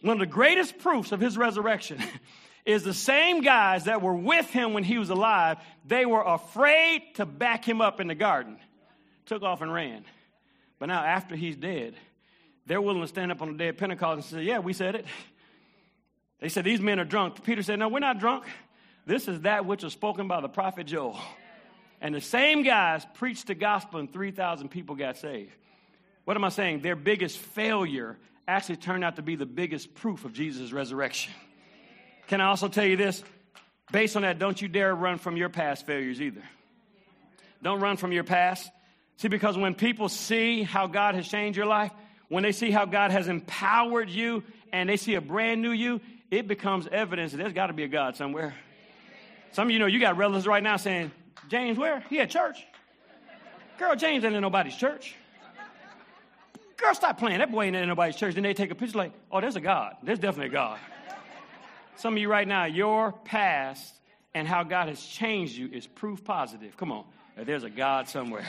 [0.00, 2.02] One of the greatest proofs of his resurrection
[2.64, 7.02] is the same guys that were with him when he was alive, they were afraid
[7.14, 8.58] to back him up in the garden,
[9.26, 10.04] took off and ran.
[10.78, 11.94] But now, after he's dead,
[12.66, 14.94] they're willing to stand up on the day of Pentecost and say, Yeah, we said
[14.94, 15.06] it.
[16.40, 17.42] They said, These men are drunk.
[17.44, 18.44] Peter said, No, we're not drunk.
[19.06, 21.18] This is that which was spoken by the prophet Joel.
[22.00, 25.52] And the same guys preached the gospel, and 3,000 people got saved.
[26.24, 26.80] What am I saying?
[26.80, 28.16] Their biggest failure
[28.48, 31.32] actually turned out to be the biggest proof of Jesus' resurrection.
[32.28, 33.22] Can I also tell you this?
[33.92, 36.42] Based on that, don't you dare run from your past failures either.
[37.62, 38.70] Don't run from your past.
[39.16, 41.92] See, because when people see how God has changed your life,
[42.28, 46.00] when they see how God has empowered you and they see a brand new you,
[46.30, 48.54] it becomes evidence that there's got to be a God somewhere.
[49.52, 51.12] Some of you know you got relatives right now saying,
[51.48, 52.00] James, where?
[52.10, 52.66] He at church.
[53.78, 55.14] Girl, James ain't in nobody's church.
[56.76, 57.38] Girl, stop playing.
[57.38, 58.34] That boy ain't in nobody's church.
[58.34, 59.96] Then they take a picture like, oh, there's a God.
[60.02, 60.78] There's definitely a God.
[61.96, 63.94] Some of you right now, your past
[64.34, 66.76] and how God has changed you is proof positive.
[66.76, 67.04] Come on,
[67.36, 68.44] there's a God somewhere.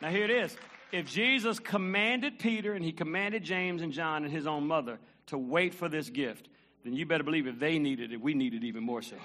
[0.00, 0.56] now, here it is.
[0.92, 5.36] If Jesus commanded Peter and he commanded James and John and his own mother to
[5.36, 6.48] wait for this gift,
[6.84, 9.16] then you better believe if they needed it, we need it even more so.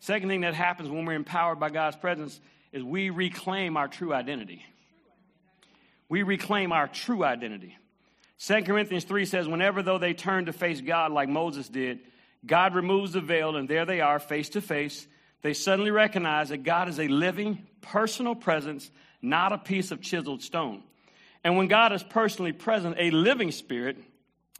[0.00, 2.38] Second thing that happens when we're empowered by God's presence
[2.72, 4.62] is we reclaim our true identity.
[6.10, 7.78] We reclaim our true identity.
[8.38, 12.00] 2 Corinthians 3 says, Whenever though they turn to face God like Moses did,
[12.44, 15.06] God removes the veil, and there they are, face to face.
[15.42, 18.90] They suddenly recognize that God is a living, personal presence,
[19.22, 20.82] not a piece of chiseled stone.
[21.42, 23.98] And when God is personally present, a living spirit,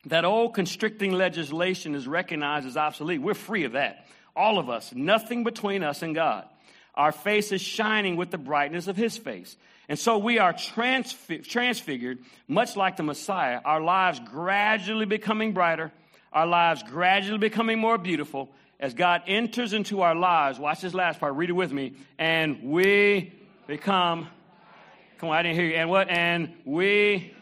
[0.07, 3.23] that old constricting legislation is recognized as obsolete.
[3.23, 4.07] We're free of that.
[4.37, 6.47] All of us, nothing between us and God.
[6.95, 9.57] Our face is shining with the brightness of His face.
[9.89, 12.19] And so we are transfi- transfigured,
[12.49, 15.93] much like the Messiah, our lives gradually becoming brighter,
[16.33, 20.59] our lives gradually becoming more beautiful as God enters into our lives.
[20.59, 21.95] Watch this last part, read it with me.
[22.19, 23.33] And we
[23.67, 24.29] become,
[25.19, 25.75] come on, I didn't hear you.
[25.75, 26.09] And what?
[26.09, 27.35] And we,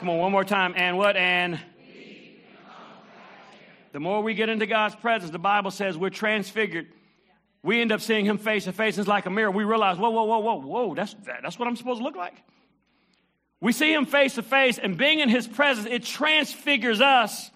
[0.00, 0.74] come on, one more time.
[0.76, 1.16] And what?
[1.16, 1.60] And
[3.92, 6.88] the more we get into God's presence, the Bible says we're transfigured
[7.62, 8.98] we end up seeing him face to face.
[8.98, 9.50] It's like a mirror.
[9.50, 12.34] We realize, whoa, whoa, whoa, whoa, whoa, that's, that's what I'm supposed to look like.
[13.60, 17.50] We see him face to face, and being in his presence, it transfigures us.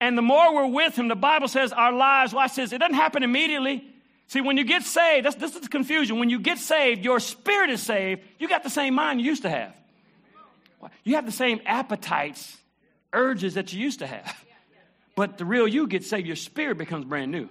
[0.00, 2.94] And the more we're with him, the Bible says our lives, watch this, it doesn't
[2.94, 3.84] happen immediately.
[4.26, 6.18] See, when you get saved, that's, this is the confusion.
[6.18, 9.42] When you get saved, your spirit is saved, you got the same mind you used
[9.42, 9.74] to have.
[11.02, 12.56] You have the same appetites,
[13.12, 14.44] urges that you used to have.
[15.16, 17.48] But the real you gets saved, your spirit becomes brand new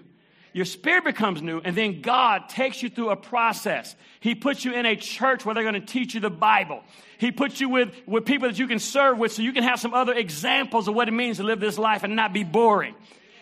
[0.53, 3.95] your spirit becomes new, and then God takes you through a process.
[4.19, 6.83] He puts you in a church where they're going to teach you the Bible.
[7.17, 9.79] He puts you with, with people that you can serve with so you can have
[9.79, 12.95] some other examples of what it means to live this life and not be boring.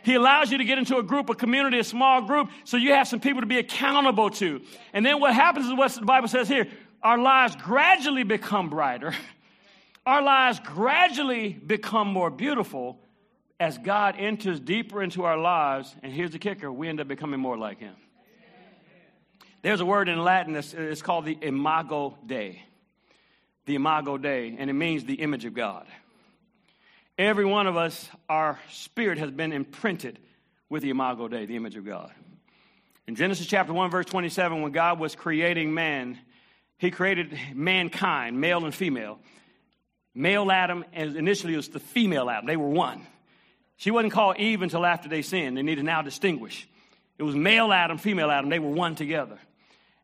[0.04, 2.92] He allows you to get into a group, a community, a small group, so you
[2.92, 4.62] have some people to be accountable to.
[4.94, 6.68] And then what happens is what the Bible says here
[7.02, 9.14] our lives gradually become brighter,
[10.06, 13.00] our lives gradually become more beautiful
[13.60, 17.40] as God enters deeper into our lives, and here's the kicker, we end up becoming
[17.40, 17.96] more like Him.
[19.62, 22.62] There's a word in Latin that's it's called the imago Dei.
[23.66, 25.88] the Imago Dei, and it means the image of God.
[27.18, 30.20] Every one of us, our spirit has been imprinted
[30.70, 32.12] with the Imago Dei, the image of God.
[33.08, 36.20] In Genesis chapter 1, verse 27, when God was creating man,
[36.78, 39.20] he created mankind, male and female.
[40.14, 42.46] Male Adam, and initially it was the female Adam.
[42.46, 43.06] They were one.
[43.78, 45.58] She wasn't called Eve until after they sinned.
[45.58, 46.68] They need to now distinguish.
[47.18, 48.50] It was male Adam, female Adam.
[48.50, 49.38] They were one together.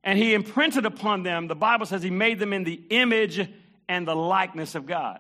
[0.03, 3.47] And he imprinted upon them, the Bible says he made them in the image
[3.87, 5.19] and the likeness of God.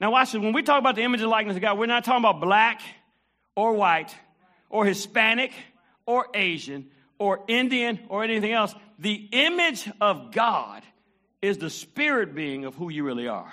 [0.00, 0.40] Now, watch this.
[0.40, 2.80] When we talk about the image and likeness of God, we're not talking about black
[3.56, 4.14] or white
[4.68, 5.52] or Hispanic
[6.06, 8.74] or Asian or Indian or anything else.
[8.98, 10.82] The image of God
[11.42, 13.52] is the spirit being of who you really are.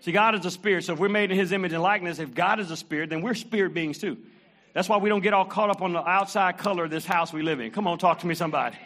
[0.00, 0.84] See, God is a spirit.
[0.84, 3.22] So if we're made in his image and likeness, if God is a spirit, then
[3.22, 4.16] we're spirit beings too.
[4.72, 7.32] That's why we don't get all caught up on the outside color of this house
[7.32, 7.70] we live in.
[7.70, 8.76] Come on, talk to me, somebody.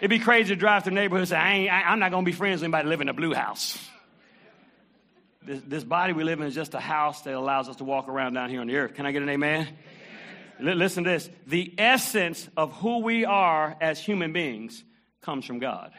[0.00, 2.10] It'd be crazy to drive through the neighborhood and say, I ain't, I, am not
[2.10, 3.78] going to be friends with anybody live in a blue house.
[5.44, 8.08] This, this, body we live in is just a house that allows us to walk
[8.08, 8.94] around down here on the earth.
[8.94, 9.68] Can I get an amen?
[10.60, 10.78] amen.
[10.78, 11.28] listen to this.
[11.46, 14.82] The essence of who we are as human beings
[15.20, 15.92] comes from God.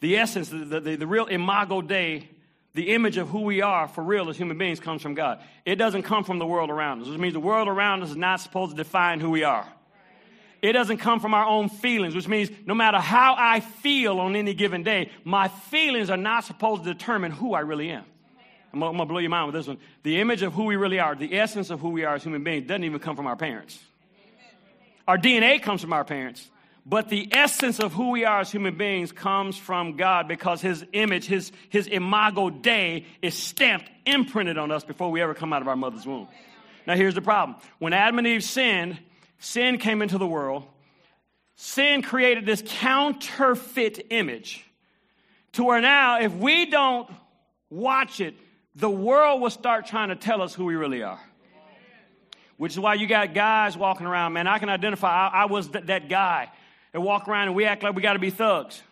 [0.00, 2.28] The essence, the, the, the real imago Dei
[2.78, 5.42] the image of who we are for real as human beings comes from God.
[5.64, 8.16] It doesn't come from the world around us, which means the world around us is
[8.16, 9.66] not supposed to define who we are.
[10.62, 14.36] It doesn't come from our own feelings, which means no matter how I feel on
[14.36, 18.04] any given day, my feelings are not supposed to determine who I really am.
[18.72, 19.78] I'm going to blow your mind with this one.
[20.04, 22.44] The image of who we really are, the essence of who we are as human
[22.44, 23.76] beings, doesn't even come from our parents.
[25.08, 26.48] Our DNA comes from our parents,
[26.88, 30.86] but the essence of who we are as human beings comes from God because His
[30.94, 35.60] image, His, His imago Dei, is stamped, imprinted on us before we ever come out
[35.60, 36.28] of our mother's womb.
[36.86, 37.58] Now, here's the problem.
[37.78, 38.98] When Adam and Eve sinned,
[39.38, 40.64] sin came into the world.
[41.56, 44.64] Sin created this counterfeit image
[45.52, 47.10] to where now, if we don't
[47.68, 48.34] watch it,
[48.74, 51.20] the world will start trying to tell us who we really are.
[52.56, 54.46] Which is why you got guys walking around, man.
[54.46, 56.48] I can identify, I, I was th- that guy
[56.92, 58.82] and walk around and we act like we got to be thugs.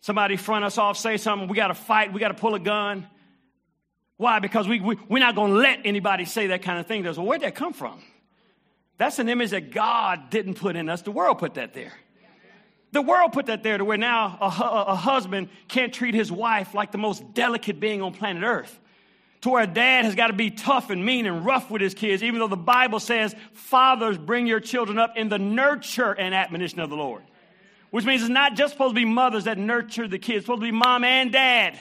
[0.00, 2.60] Somebody front us off, say something, we got to fight, we got to pull a
[2.60, 3.06] gun.
[4.16, 4.38] Why?
[4.38, 7.02] Because we, we, we're not going to let anybody say that kind of thing.
[7.04, 8.02] Well, where'd that come from?
[8.98, 11.02] That's an image that God didn't put in us.
[11.02, 11.92] The world put that there.
[12.92, 16.30] The world put that there to where now a, a, a husband can't treat his
[16.30, 18.78] wife like the most delicate being on planet Earth
[19.44, 22.22] to where dad has got to be tough and mean and rough with his kids,
[22.22, 26.80] even though the Bible says, Fathers, bring your children up in the nurture and admonition
[26.80, 27.22] of the Lord.
[27.90, 30.62] Which means it's not just supposed to be mothers that nurture the kids, it's supposed
[30.62, 31.78] to be mom and dad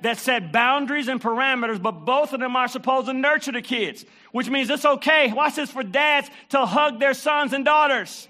[0.00, 4.06] that set boundaries and parameters, but both of them are supposed to nurture the kids.
[4.32, 8.26] Which means it's okay, watch this, for dads to hug their sons and daughters.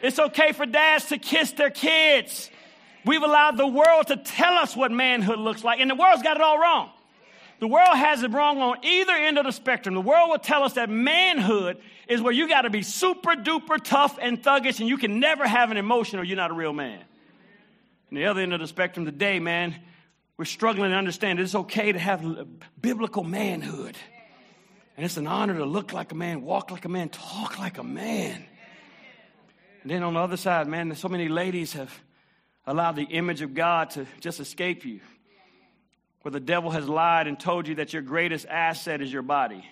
[0.00, 2.50] It's okay for dads to kiss their kids.
[3.04, 6.38] We've allowed the world to tell us what manhood looks like, and the world's got
[6.38, 6.88] it all wrong.
[7.62, 9.94] The world has it wrong on either end of the spectrum.
[9.94, 13.78] The world will tell us that manhood is where you got to be super duper
[13.80, 16.72] tough and thuggish and you can never have an emotion or you're not a real
[16.72, 16.98] man.
[18.10, 19.76] And the other end of the spectrum today, man,
[20.36, 22.48] we're struggling to understand it's okay to have
[22.80, 23.96] biblical manhood.
[24.96, 27.78] And it's an honor to look like a man, walk like a man, talk like
[27.78, 28.44] a man.
[29.82, 31.96] And then on the other side, man, so many ladies have
[32.66, 34.98] allowed the image of God to just escape you
[36.22, 39.64] where the devil has lied and told you that your greatest asset is your body.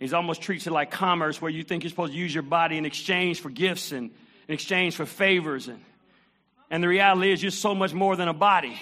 [0.00, 2.76] He's almost treats it like commerce where you think you're supposed to use your body
[2.76, 4.10] in exchange for gifts and
[4.48, 5.68] in exchange for favors.
[5.68, 5.80] And,
[6.70, 8.76] and the reality is, you're so much more than a body.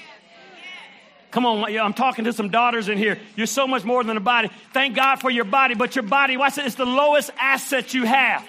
[1.30, 3.18] Come on, I'm talking to some daughters in here.
[3.36, 4.50] You're so much more than a body.
[4.72, 8.04] Thank God for your body, but your body, watch it, it's the lowest asset you
[8.04, 8.46] have.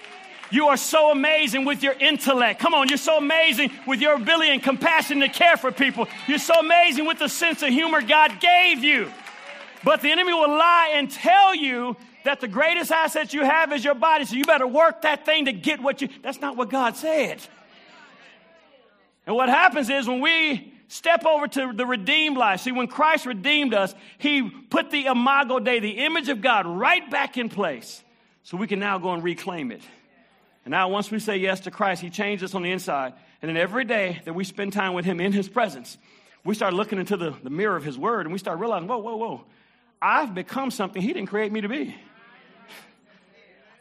[0.51, 2.59] You are so amazing with your intellect.
[2.59, 6.07] Come on, you're so amazing with your ability and compassion to care for people.
[6.27, 9.09] You're so amazing with the sense of humor God gave you.
[9.83, 13.83] But the enemy will lie and tell you that the greatest asset you have is
[13.83, 16.09] your body, so you better work that thing to get what you.
[16.21, 17.41] That's not what God said.
[19.25, 23.25] And what happens is when we step over to the redeemed life, see, when Christ
[23.25, 28.03] redeemed us, He put the imago Dei, the image of God, right back in place
[28.43, 29.81] so we can now go and reclaim it.
[30.63, 33.13] And now, once we say yes to Christ, He changed us on the inside.
[33.41, 35.97] And then every day that we spend time with Him in His presence,
[36.44, 39.00] we start looking into the, the mirror of His Word and we start realizing, whoa,
[39.00, 39.44] whoa, whoa,
[40.02, 41.96] I've become something He didn't create me to be.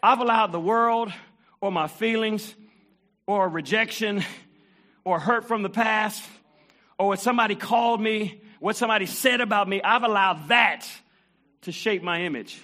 [0.03, 1.13] I've allowed the world
[1.61, 2.55] or my feelings
[3.27, 4.25] or rejection
[5.05, 6.25] or hurt from the past
[6.99, 10.87] or what somebody called me, what somebody said about me, I've allowed that
[11.63, 12.61] to shape my image.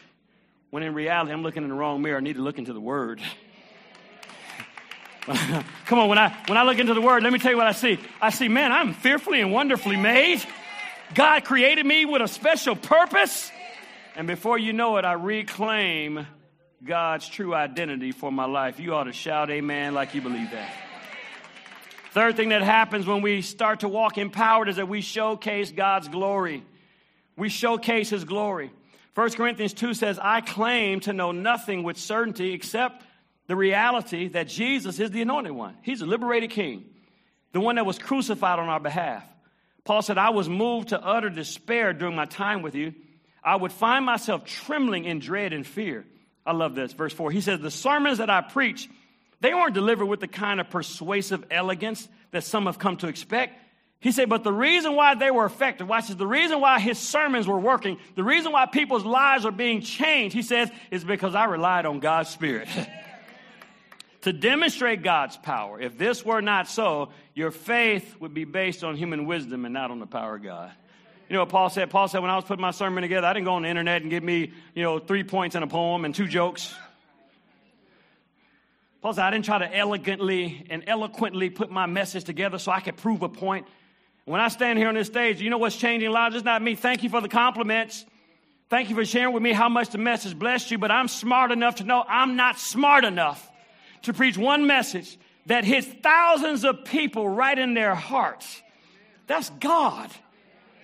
[0.70, 2.18] When in reality, I'm looking in the wrong mirror.
[2.18, 3.22] I need to look into the Word.
[5.86, 7.66] Come on, when I, when I look into the Word, let me tell you what
[7.66, 7.98] I see.
[8.20, 10.40] I see, man, I'm fearfully and wonderfully made.
[11.14, 13.50] God created me with a special purpose.
[14.14, 16.26] And before you know it, I reclaim
[16.84, 18.78] God's true identity for my life.
[18.78, 20.70] You ought to shout amen like you believe that.
[22.12, 26.08] Third thing that happens when we start to walk empowered is that we showcase God's
[26.08, 26.62] glory.
[27.36, 28.70] We showcase His glory.
[29.14, 33.02] 1 Corinthians 2 says, I claim to know nothing with certainty except
[33.46, 35.76] the reality that Jesus is the anointed one.
[35.82, 36.84] He's a liberated king,
[37.52, 39.24] the one that was crucified on our behalf.
[39.84, 42.94] Paul said, I was moved to utter despair during my time with you.
[43.42, 46.04] I would find myself trembling in dread and fear.
[46.44, 46.92] I love this.
[46.92, 47.30] Verse 4.
[47.30, 48.88] He says, The sermons that I preach,
[49.40, 53.60] they weren't delivered with the kind of persuasive elegance that some have come to expect.
[54.00, 56.98] He said, but the reason why they were effective, watch this, the reason why his
[56.98, 61.34] sermons were working, the reason why people's lives are being changed, he says, is because
[61.34, 62.68] I relied on God's Spirit.
[64.26, 65.80] to demonstrate God's power.
[65.80, 69.92] If this were not so, your faith would be based on human wisdom and not
[69.92, 70.72] on the power of God.
[71.28, 71.90] You know what Paul said?
[71.90, 74.02] Paul said, when I was putting my sermon together, I didn't go on the internet
[74.02, 76.74] and give me, you know, three points in a poem and two jokes.
[79.00, 82.80] Paul said, I didn't try to elegantly and eloquently put my message together so I
[82.80, 83.68] could prove a point.
[84.24, 86.34] When I stand here on this stage, you know what's changing lives?
[86.34, 86.74] It's not me.
[86.74, 88.04] Thank you for the compliments.
[88.70, 91.52] Thank you for sharing with me how much the message blessed you, but I'm smart
[91.52, 93.52] enough to know I'm not smart enough
[94.06, 98.62] to preach one message that hits thousands of people right in their hearts.
[99.26, 100.10] That's God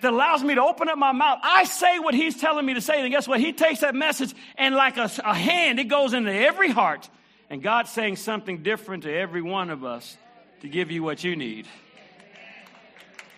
[0.01, 1.39] that allows me to open up my mouth.
[1.43, 3.39] I say what he's telling me to say, and guess what?
[3.39, 7.09] He takes that message and like a, a hand, it goes into every heart.
[7.49, 10.17] And God's saying something different to every one of us
[10.61, 11.67] to give you what you need.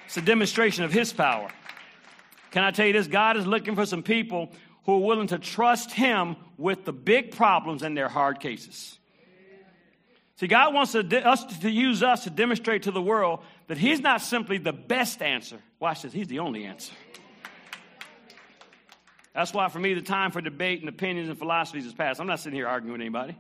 [0.06, 1.50] It's a demonstration of his power.
[2.52, 3.08] Can I tell you this?
[3.08, 4.52] God is looking for some people
[4.86, 8.98] who are willing to trust him with the big problems and their hard cases.
[10.38, 14.02] See, God wants to, us to use us to demonstrate to the world that He's
[14.02, 15.60] not simply the best answer.
[15.80, 16.94] Watch this, He's the only answer.
[19.34, 22.22] That's why, for me, the time for debate and opinions and philosophies is past.
[22.22, 23.38] I'm not sitting here arguing with anybody.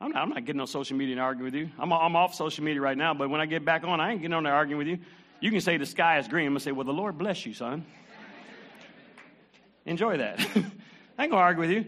[0.00, 1.70] I'm not, I'm not getting on social media and arguing with you.
[1.78, 4.20] I'm, I'm off social media right now, but when I get back on, I ain't
[4.20, 4.98] getting on there arguing with you.
[5.40, 6.46] You can say the sky is green.
[6.46, 7.84] I'm going to say, well, the Lord bless you, son.
[9.86, 10.40] Enjoy that.
[10.40, 10.64] I ain't
[11.16, 11.86] going to argue with you.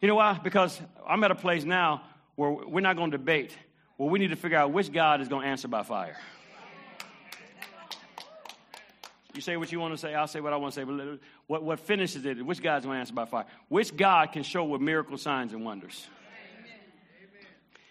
[0.00, 0.38] You know why?
[0.42, 2.02] Because I'm at a place now
[2.36, 3.56] where we're not going to debate.
[3.98, 6.16] Well, we need to figure out which God is going to answer by fire.
[9.34, 10.84] You say what you want to say, I'll say what I want to say.
[10.84, 11.18] But
[11.48, 13.46] what, what finishes it, which God's going to answer by fire?
[13.68, 16.06] Which God can show with miracle signs and wonders?
[16.60, 17.46] Amen.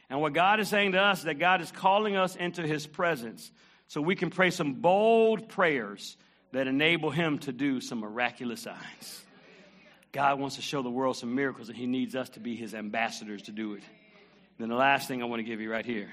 [0.10, 2.88] And what God is saying to us is that God is calling us into his
[2.88, 3.52] presence
[3.88, 6.16] so we can pray some bold prayers
[6.54, 9.24] that enable him to do some miraculous signs.
[10.14, 12.74] God wants to show the world some miracles, and he needs us to be his
[12.74, 13.84] ambassadors to do it.
[14.64, 16.08] Then the last thing I want to give you right here.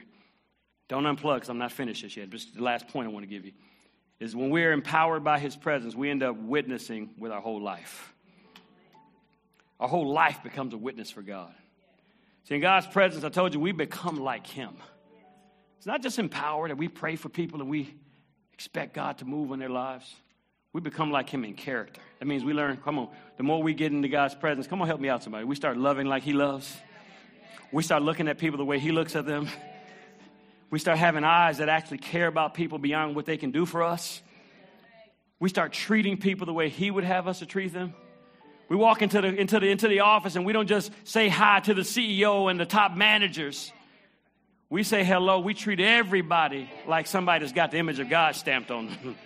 [0.88, 2.30] Don't unplug because I'm not finished this yet.
[2.30, 3.52] Just the last point I want to give you
[4.18, 8.12] is when we're empowered by His presence, we end up witnessing with our whole life.
[9.78, 11.54] Our whole life becomes a witness for God.
[12.42, 14.74] See, in God's presence, I told you, we become like Him.
[15.76, 17.94] It's not just empowered that we pray for people and we
[18.52, 20.12] expect God to move in their lives.
[20.72, 22.00] We become like Him in character.
[22.18, 24.88] That means we learn, come on, the more we get into God's presence, come on,
[24.88, 25.44] help me out, somebody.
[25.44, 26.76] We start loving like He loves
[27.72, 29.48] we start looking at people the way He looks at them.
[30.70, 33.82] We start having eyes that actually care about people beyond what they can do for
[33.82, 34.22] us.
[35.38, 37.94] We start treating people the way He would have us to treat them.
[38.68, 41.58] We walk into the, into, the, into the office and we don't just say hi
[41.60, 43.72] to the CEO and the top managers.
[44.68, 45.40] We say hello.
[45.40, 49.16] We treat everybody like somebody that's got the image of God stamped on them.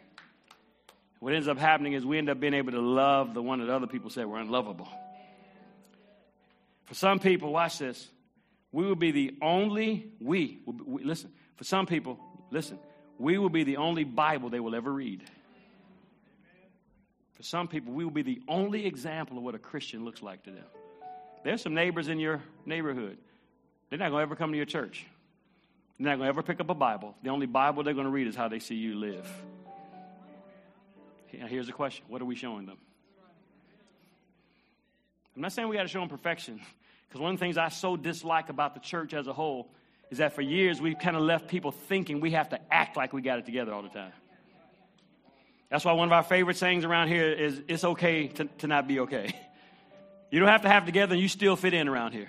[1.20, 3.68] what ends up happening is we end up being able to love the one that
[3.68, 4.88] other people say were unlovable.
[6.90, 8.08] For some people, watch this.
[8.72, 12.18] We will be the only, we, we, listen, for some people,
[12.50, 12.80] listen,
[13.16, 15.22] we will be the only Bible they will ever read.
[17.34, 20.42] For some people, we will be the only example of what a Christian looks like
[20.42, 20.64] to them.
[21.44, 23.18] There's some neighbors in your neighborhood.
[23.88, 25.06] They're not going to ever come to your church.
[25.96, 27.14] They're not going to ever pick up a Bible.
[27.22, 29.32] The only Bible they're going to read is how they see you live.
[31.38, 32.78] Now, here's the question What are we showing them?
[35.36, 36.60] I'm not saying we got to show them perfection.
[37.10, 39.68] Because one of the things I so dislike about the church as a whole
[40.10, 43.12] is that for years we've kind of left people thinking we have to act like
[43.12, 44.12] we got it together all the time.
[45.70, 48.88] That's why one of our favorite sayings around here is it's okay to, to not
[48.88, 49.34] be okay.
[50.32, 52.28] You don't have to have it together and you still fit in around here.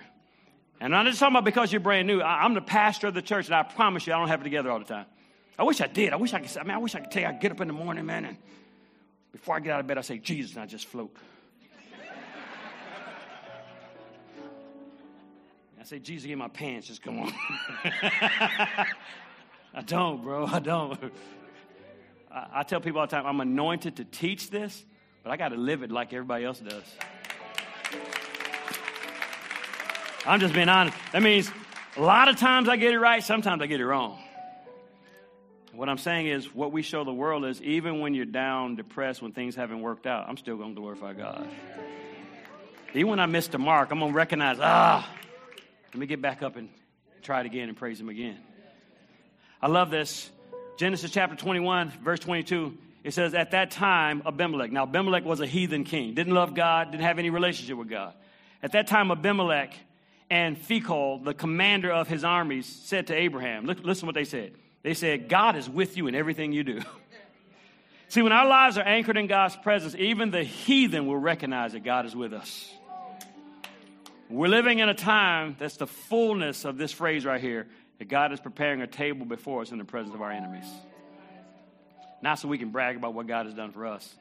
[0.79, 2.19] And I'm not just talking about because you're brand new.
[2.19, 4.43] I, am the pastor of the church, and I promise you, I don't have it
[4.43, 5.05] together all the time.
[5.59, 6.11] I wish I did.
[6.11, 6.57] I wish I could.
[6.57, 7.27] I mean, I wish I could tell you.
[7.27, 8.37] I get up in the morning, man, and
[9.31, 11.15] before I get out of bed, I say Jesus, and I just float.
[15.81, 16.85] I say, Jesus, get my pants.
[16.87, 17.33] Just come on.
[17.83, 18.85] I
[19.83, 20.45] don't, bro.
[20.45, 21.11] I don't.
[22.31, 24.85] I, I tell people all the time, I'm anointed to teach this,
[25.23, 26.83] but I got to live it like everybody else does.
[30.23, 30.95] I'm just being honest.
[31.13, 31.49] That means
[31.97, 34.19] a lot of times I get it right, sometimes I get it wrong.
[35.73, 39.23] What I'm saying is, what we show the world is even when you're down, depressed,
[39.23, 41.47] when things haven't worked out, I'm still going to glorify God.
[42.93, 45.09] Even when I miss the mark, I'm going to recognize, ah,
[45.93, 46.69] let me get back up and
[47.21, 48.37] try it again and praise Him again.
[49.61, 50.29] I love this.
[50.77, 52.77] Genesis chapter 21, verse 22.
[53.03, 54.71] It says, At that time, Abimelech.
[54.71, 58.13] Now, Abimelech was a heathen king, didn't love God, didn't have any relationship with God.
[58.63, 59.73] At that time, Abimelech
[60.29, 64.53] and Phicol, the commander of his armies, said to Abraham, Listen what they said.
[64.83, 66.81] They said, God is with you in everything you do.
[68.07, 71.83] See, when our lives are anchored in God's presence, even the heathen will recognize that
[71.83, 72.71] God is with us.
[74.31, 77.67] We're living in a time that's the fullness of this phrase right here
[77.99, 80.65] that God is preparing a table before us in the presence of our enemies.
[82.21, 84.15] Not so we can brag about what God has done for us,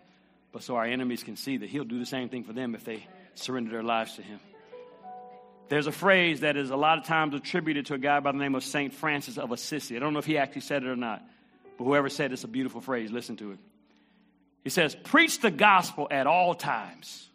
[0.50, 2.84] but so our enemies can see that He'll do the same thing for them if
[2.84, 4.40] they surrender their lives to Him.
[5.68, 8.38] There's a phrase that is a lot of times attributed to a guy by the
[8.38, 8.92] name of St.
[8.92, 9.96] Francis of Assisi.
[9.96, 11.22] I don't know if he actually said it or not,
[11.78, 13.12] but whoever said it's a beautiful phrase.
[13.12, 13.58] Listen to it.
[14.64, 17.28] He says, Preach the gospel at all times,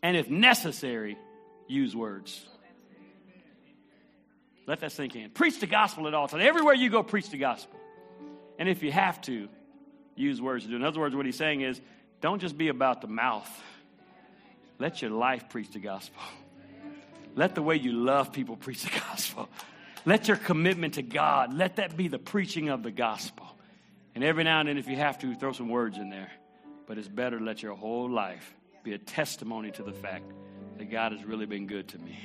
[0.00, 1.18] and if necessary,
[1.68, 2.44] use words.
[4.66, 5.30] Let that sink in.
[5.30, 6.44] Preach the gospel at all times.
[6.44, 7.78] Everywhere you go, preach the gospel.
[8.58, 9.48] And if you have to,
[10.18, 10.76] use words to do.
[10.76, 11.80] In other words, what he's saying is
[12.20, 13.48] don't just be about the mouth,
[14.78, 16.20] let your life preach the gospel.
[17.34, 19.48] Let the way you love people preach the gospel.
[20.04, 23.46] Let your commitment to God, let that be the preaching of the gospel.
[24.14, 26.30] And every now and then, if you have to, throw some words in there.
[26.86, 30.24] But it's better to let your whole life be a testimony to the fact
[30.78, 32.18] that God has really been good to me.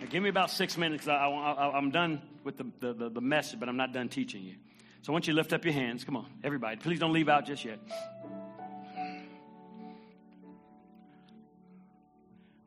[0.00, 1.06] Now, give me about six minutes.
[1.06, 4.54] I, am done with the, the, the message, but I'm not done teaching you.
[5.02, 6.02] So I want you to lift up your hands.
[6.02, 6.76] Come on, everybody.
[6.76, 7.78] Please don't leave out just yet.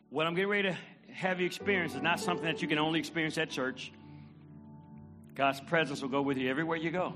[0.10, 0.78] What I'm getting ready to
[1.14, 3.92] have you experience is not something that you can only experience at church.
[5.36, 7.14] God's presence will go with you everywhere you go.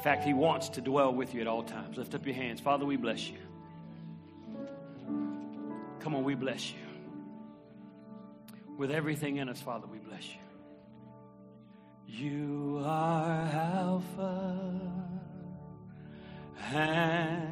[0.00, 1.98] In fact, He wants to dwell with you at all times.
[1.98, 2.58] Lift up your hands.
[2.58, 3.36] Father, we bless you.
[5.98, 6.78] Come on, we bless you.
[8.78, 10.40] With everything in us, Father, we bless you.
[12.06, 14.80] You are Alpha
[16.72, 17.49] and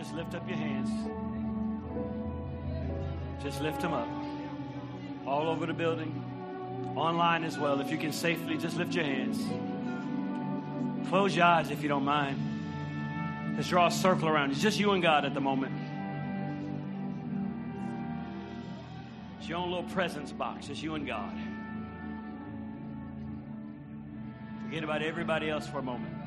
[0.00, 0.88] just lift up your hands.
[3.42, 4.08] Just lift them up.
[5.26, 6.24] All over the building,
[6.96, 7.80] online as well.
[7.80, 9.38] If you can safely, just lift your hands.
[11.10, 13.56] Close your eyes if you don't mind.
[13.56, 14.52] Just draw a circle around.
[14.52, 15.74] It's just you and God at the moment.
[19.38, 20.70] It's your own little presence box.
[20.70, 21.36] It's you and God.
[24.64, 26.19] Forget about everybody else for a moment.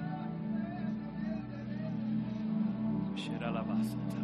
[3.84, 4.13] Shiralabasata.
[4.15, 4.22] Now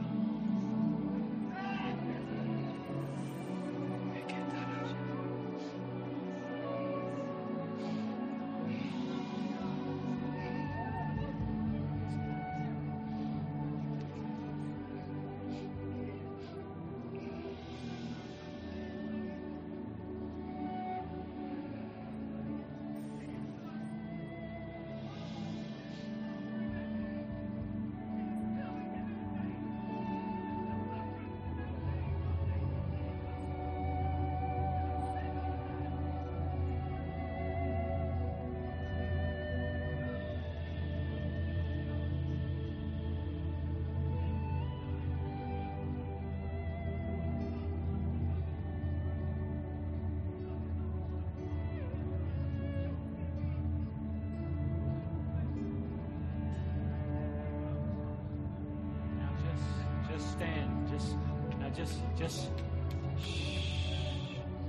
[62.30, 62.50] just,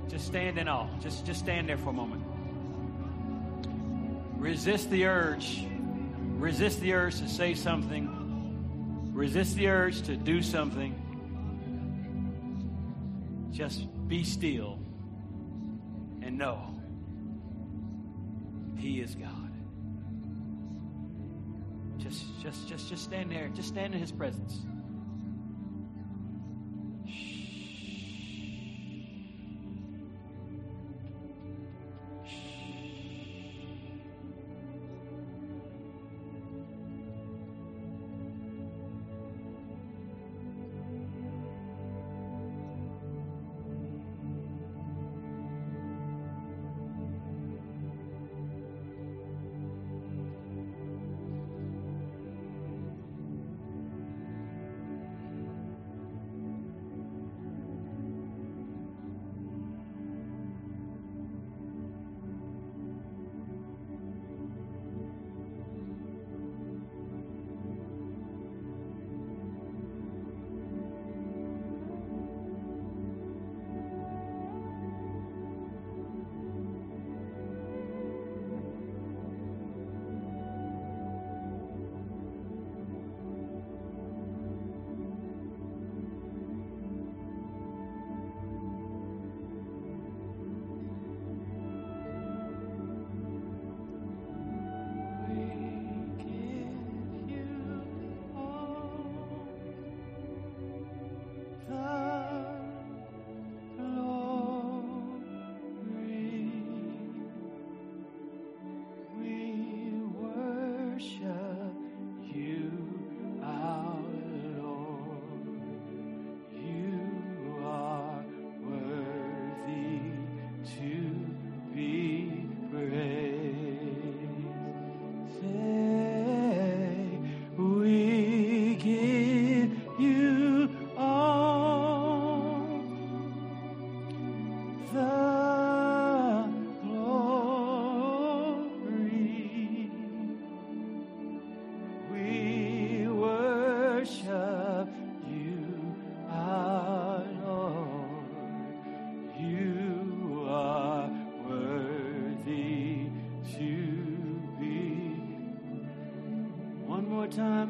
[0.09, 0.87] just, stand in awe.
[0.99, 2.23] Just, just stand there for a moment.
[4.37, 5.65] Resist the urge.
[6.37, 9.11] Resist the urge to say something.
[9.13, 10.95] Resist the urge to do something.
[13.51, 14.79] Just be still
[16.21, 16.75] and know
[18.77, 19.51] He is God.
[21.97, 23.49] Just, just, just, just stand there.
[23.49, 24.61] Just stand in His presence.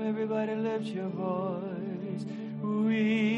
[0.03, 2.25] Everybody lift your voice.
[2.63, 3.30] We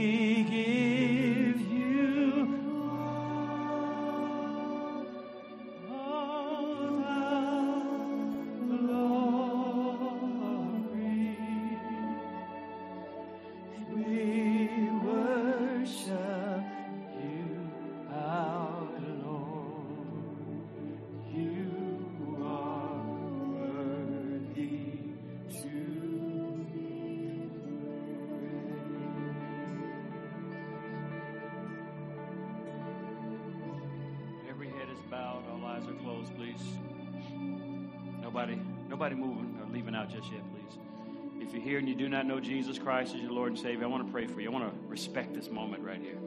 [42.44, 44.50] Jesus Christ as your Lord and Savior, I want to pray for you.
[44.50, 46.18] I want to respect this moment right here.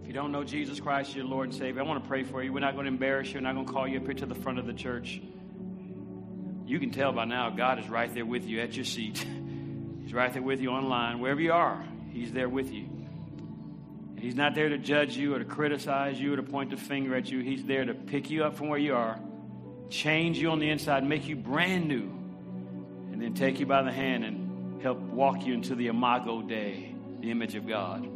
[0.00, 2.22] If you don't know Jesus Christ as your Lord and Savior, I want to pray
[2.22, 2.52] for you.
[2.52, 3.34] We're not going to embarrass you.
[3.34, 5.20] We're not going to call you up here to the front of the church.
[6.64, 9.18] You can tell by now God is right there with you at your seat.
[10.02, 11.18] He's right there with you online.
[11.18, 12.84] Wherever you are, He's there with you.
[12.84, 16.76] And He's not there to judge you or to criticize you or to point the
[16.76, 17.40] finger at you.
[17.40, 19.18] He's there to pick you up from where you are,
[19.90, 22.15] change you on the inside, make you brand new,
[23.36, 27.54] take you by the hand and help walk you into the imago Dei, the image
[27.54, 28.08] of God.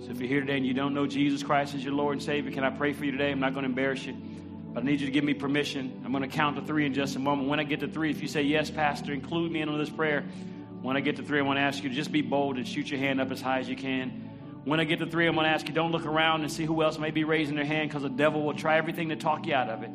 [0.00, 2.22] So if you're here today and you don't know Jesus Christ as your Lord and
[2.22, 3.30] Savior, can I pray for you today?
[3.30, 4.14] I'm not going to embarrass you,
[4.72, 6.02] but I need you to give me permission.
[6.04, 7.48] I'm going to count to three in just a moment.
[7.48, 10.24] When I get to three, if you say, Yes, Pastor, include me in this prayer.
[10.82, 12.66] When I get to three, I want to ask you to just be bold and
[12.66, 14.30] shoot your hand up as high as you can.
[14.64, 16.64] When I get to three, I'm going to ask you don't look around and see
[16.64, 19.46] who else may be raising their hand because the devil will try everything to talk
[19.46, 19.90] you out of it.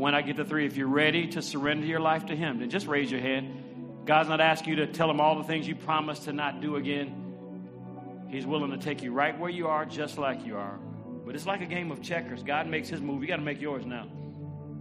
[0.00, 2.70] When I get to three, if you're ready to surrender your life to Him, then
[2.70, 4.06] just raise your hand.
[4.06, 6.76] God's not asking you to tell Him all the things you promised to not do
[6.76, 8.24] again.
[8.30, 10.78] He's willing to take you right where you are, just like you are.
[11.26, 12.42] But it's like a game of checkers.
[12.42, 13.20] God makes His move.
[13.20, 14.08] You got to make yours now.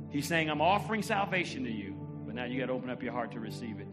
[0.10, 3.12] He's saying, I'm offering salvation to you, but now you got to open up your
[3.12, 3.88] heart to receive it.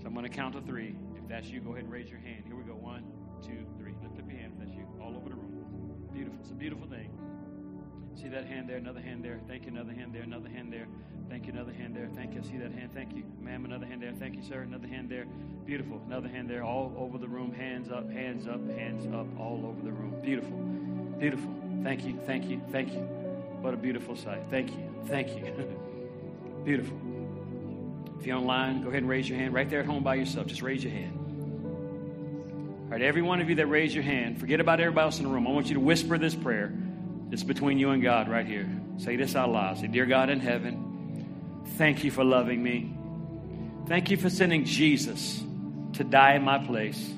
[0.00, 0.96] So I'm going to count to three.
[1.18, 2.44] If that's you, go ahead and raise your hand.
[2.46, 2.72] Here we go.
[2.72, 3.04] One,
[3.42, 3.92] two, three.
[4.02, 4.86] Lift up your hand if that's you.
[4.98, 6.08] All over the room.
[6.10, 6.38] Beautiful.
[6.40, 7.17] It's a beautiful thing.
[8.20, 9.38] See that hand there, another hand there.
[9.46, 10.86] Thank you, another hand there, another hand there.
[11.28, 12.08] Thank you, another hand there.
[12.14, 12.42] Thank you.
[12.42, 12.90] See that hand.
[12.92, 13.64] Thank you, ma'am.
[13.64, 14.12] Another hand there.
[14.12, 14.62] Thank you, sir.
[14.62, 15.26] Another hand there.
[15.66, 16.00] Beautiful.
[16.06, 16.64] Another hand there.
[16.64, 17.52] All over the room.
[17.52, 20.20] Hands up, hands up, hands up, all over the room.
[20.22, 20.56] Beautiful.
[21.18, 21.50] Beautiful.
[21.82, 23.00] Thank you, thank you, thank you.
[23.60, 24.42] What a beautiful sight.
[24.50, 25.44] Thank you, thank you.
[26.64, 26.96] beautiful.
[28.18, 30.46] If you're online, go ahead and raise your hand right there at home by yourself.
[30.46, 31.14] Just raise your hand.
[32.84, 35.24] All right, every one of you that raise your hand, forget about everybody else in
[35.24, 35.46] the room.
[35.46, 36.72] I want you to whisper this prayer.
[37.30, 38.68] It's between you and God right here.
[38.96, 39.78] Say this out loud.
[39.78, 42.94] Say, Dear God in heaven, thank you for loving me.
[43.86, 45.42] Thank you for sending Jesus
[45.94, 47.12] to die in my place.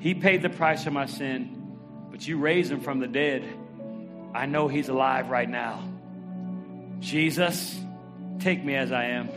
[0.00, 1.76] He paid the price for my sin,
[2.10, 3.44] but you raised him from the dead.
[4.34, 5.82] I know he's alive right now.
[7.00, 7.78] Jesus,
[8.38, 9.30] take me as I am.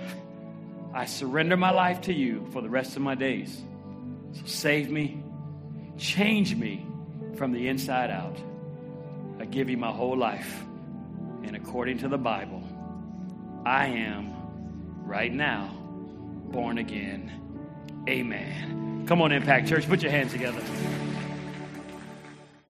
[0.93, 3.61] I surrender my life to you for the rest of my days.
[4.33, 5.23] So save me,
[5.97, 6.85] change me
[7.35, 8.37] from the inside out.
[9.51, 10.63] Give you my whole life.
[11.43, 12.63] And according to the Bible,
[13.65, 14.33] I am
[15.05, 15.69] right now
[16.51, 17.31] born again.
[18.07, 19.05] Amen.
[19.07, 20.61] Come on, Impact Church, put your hands together.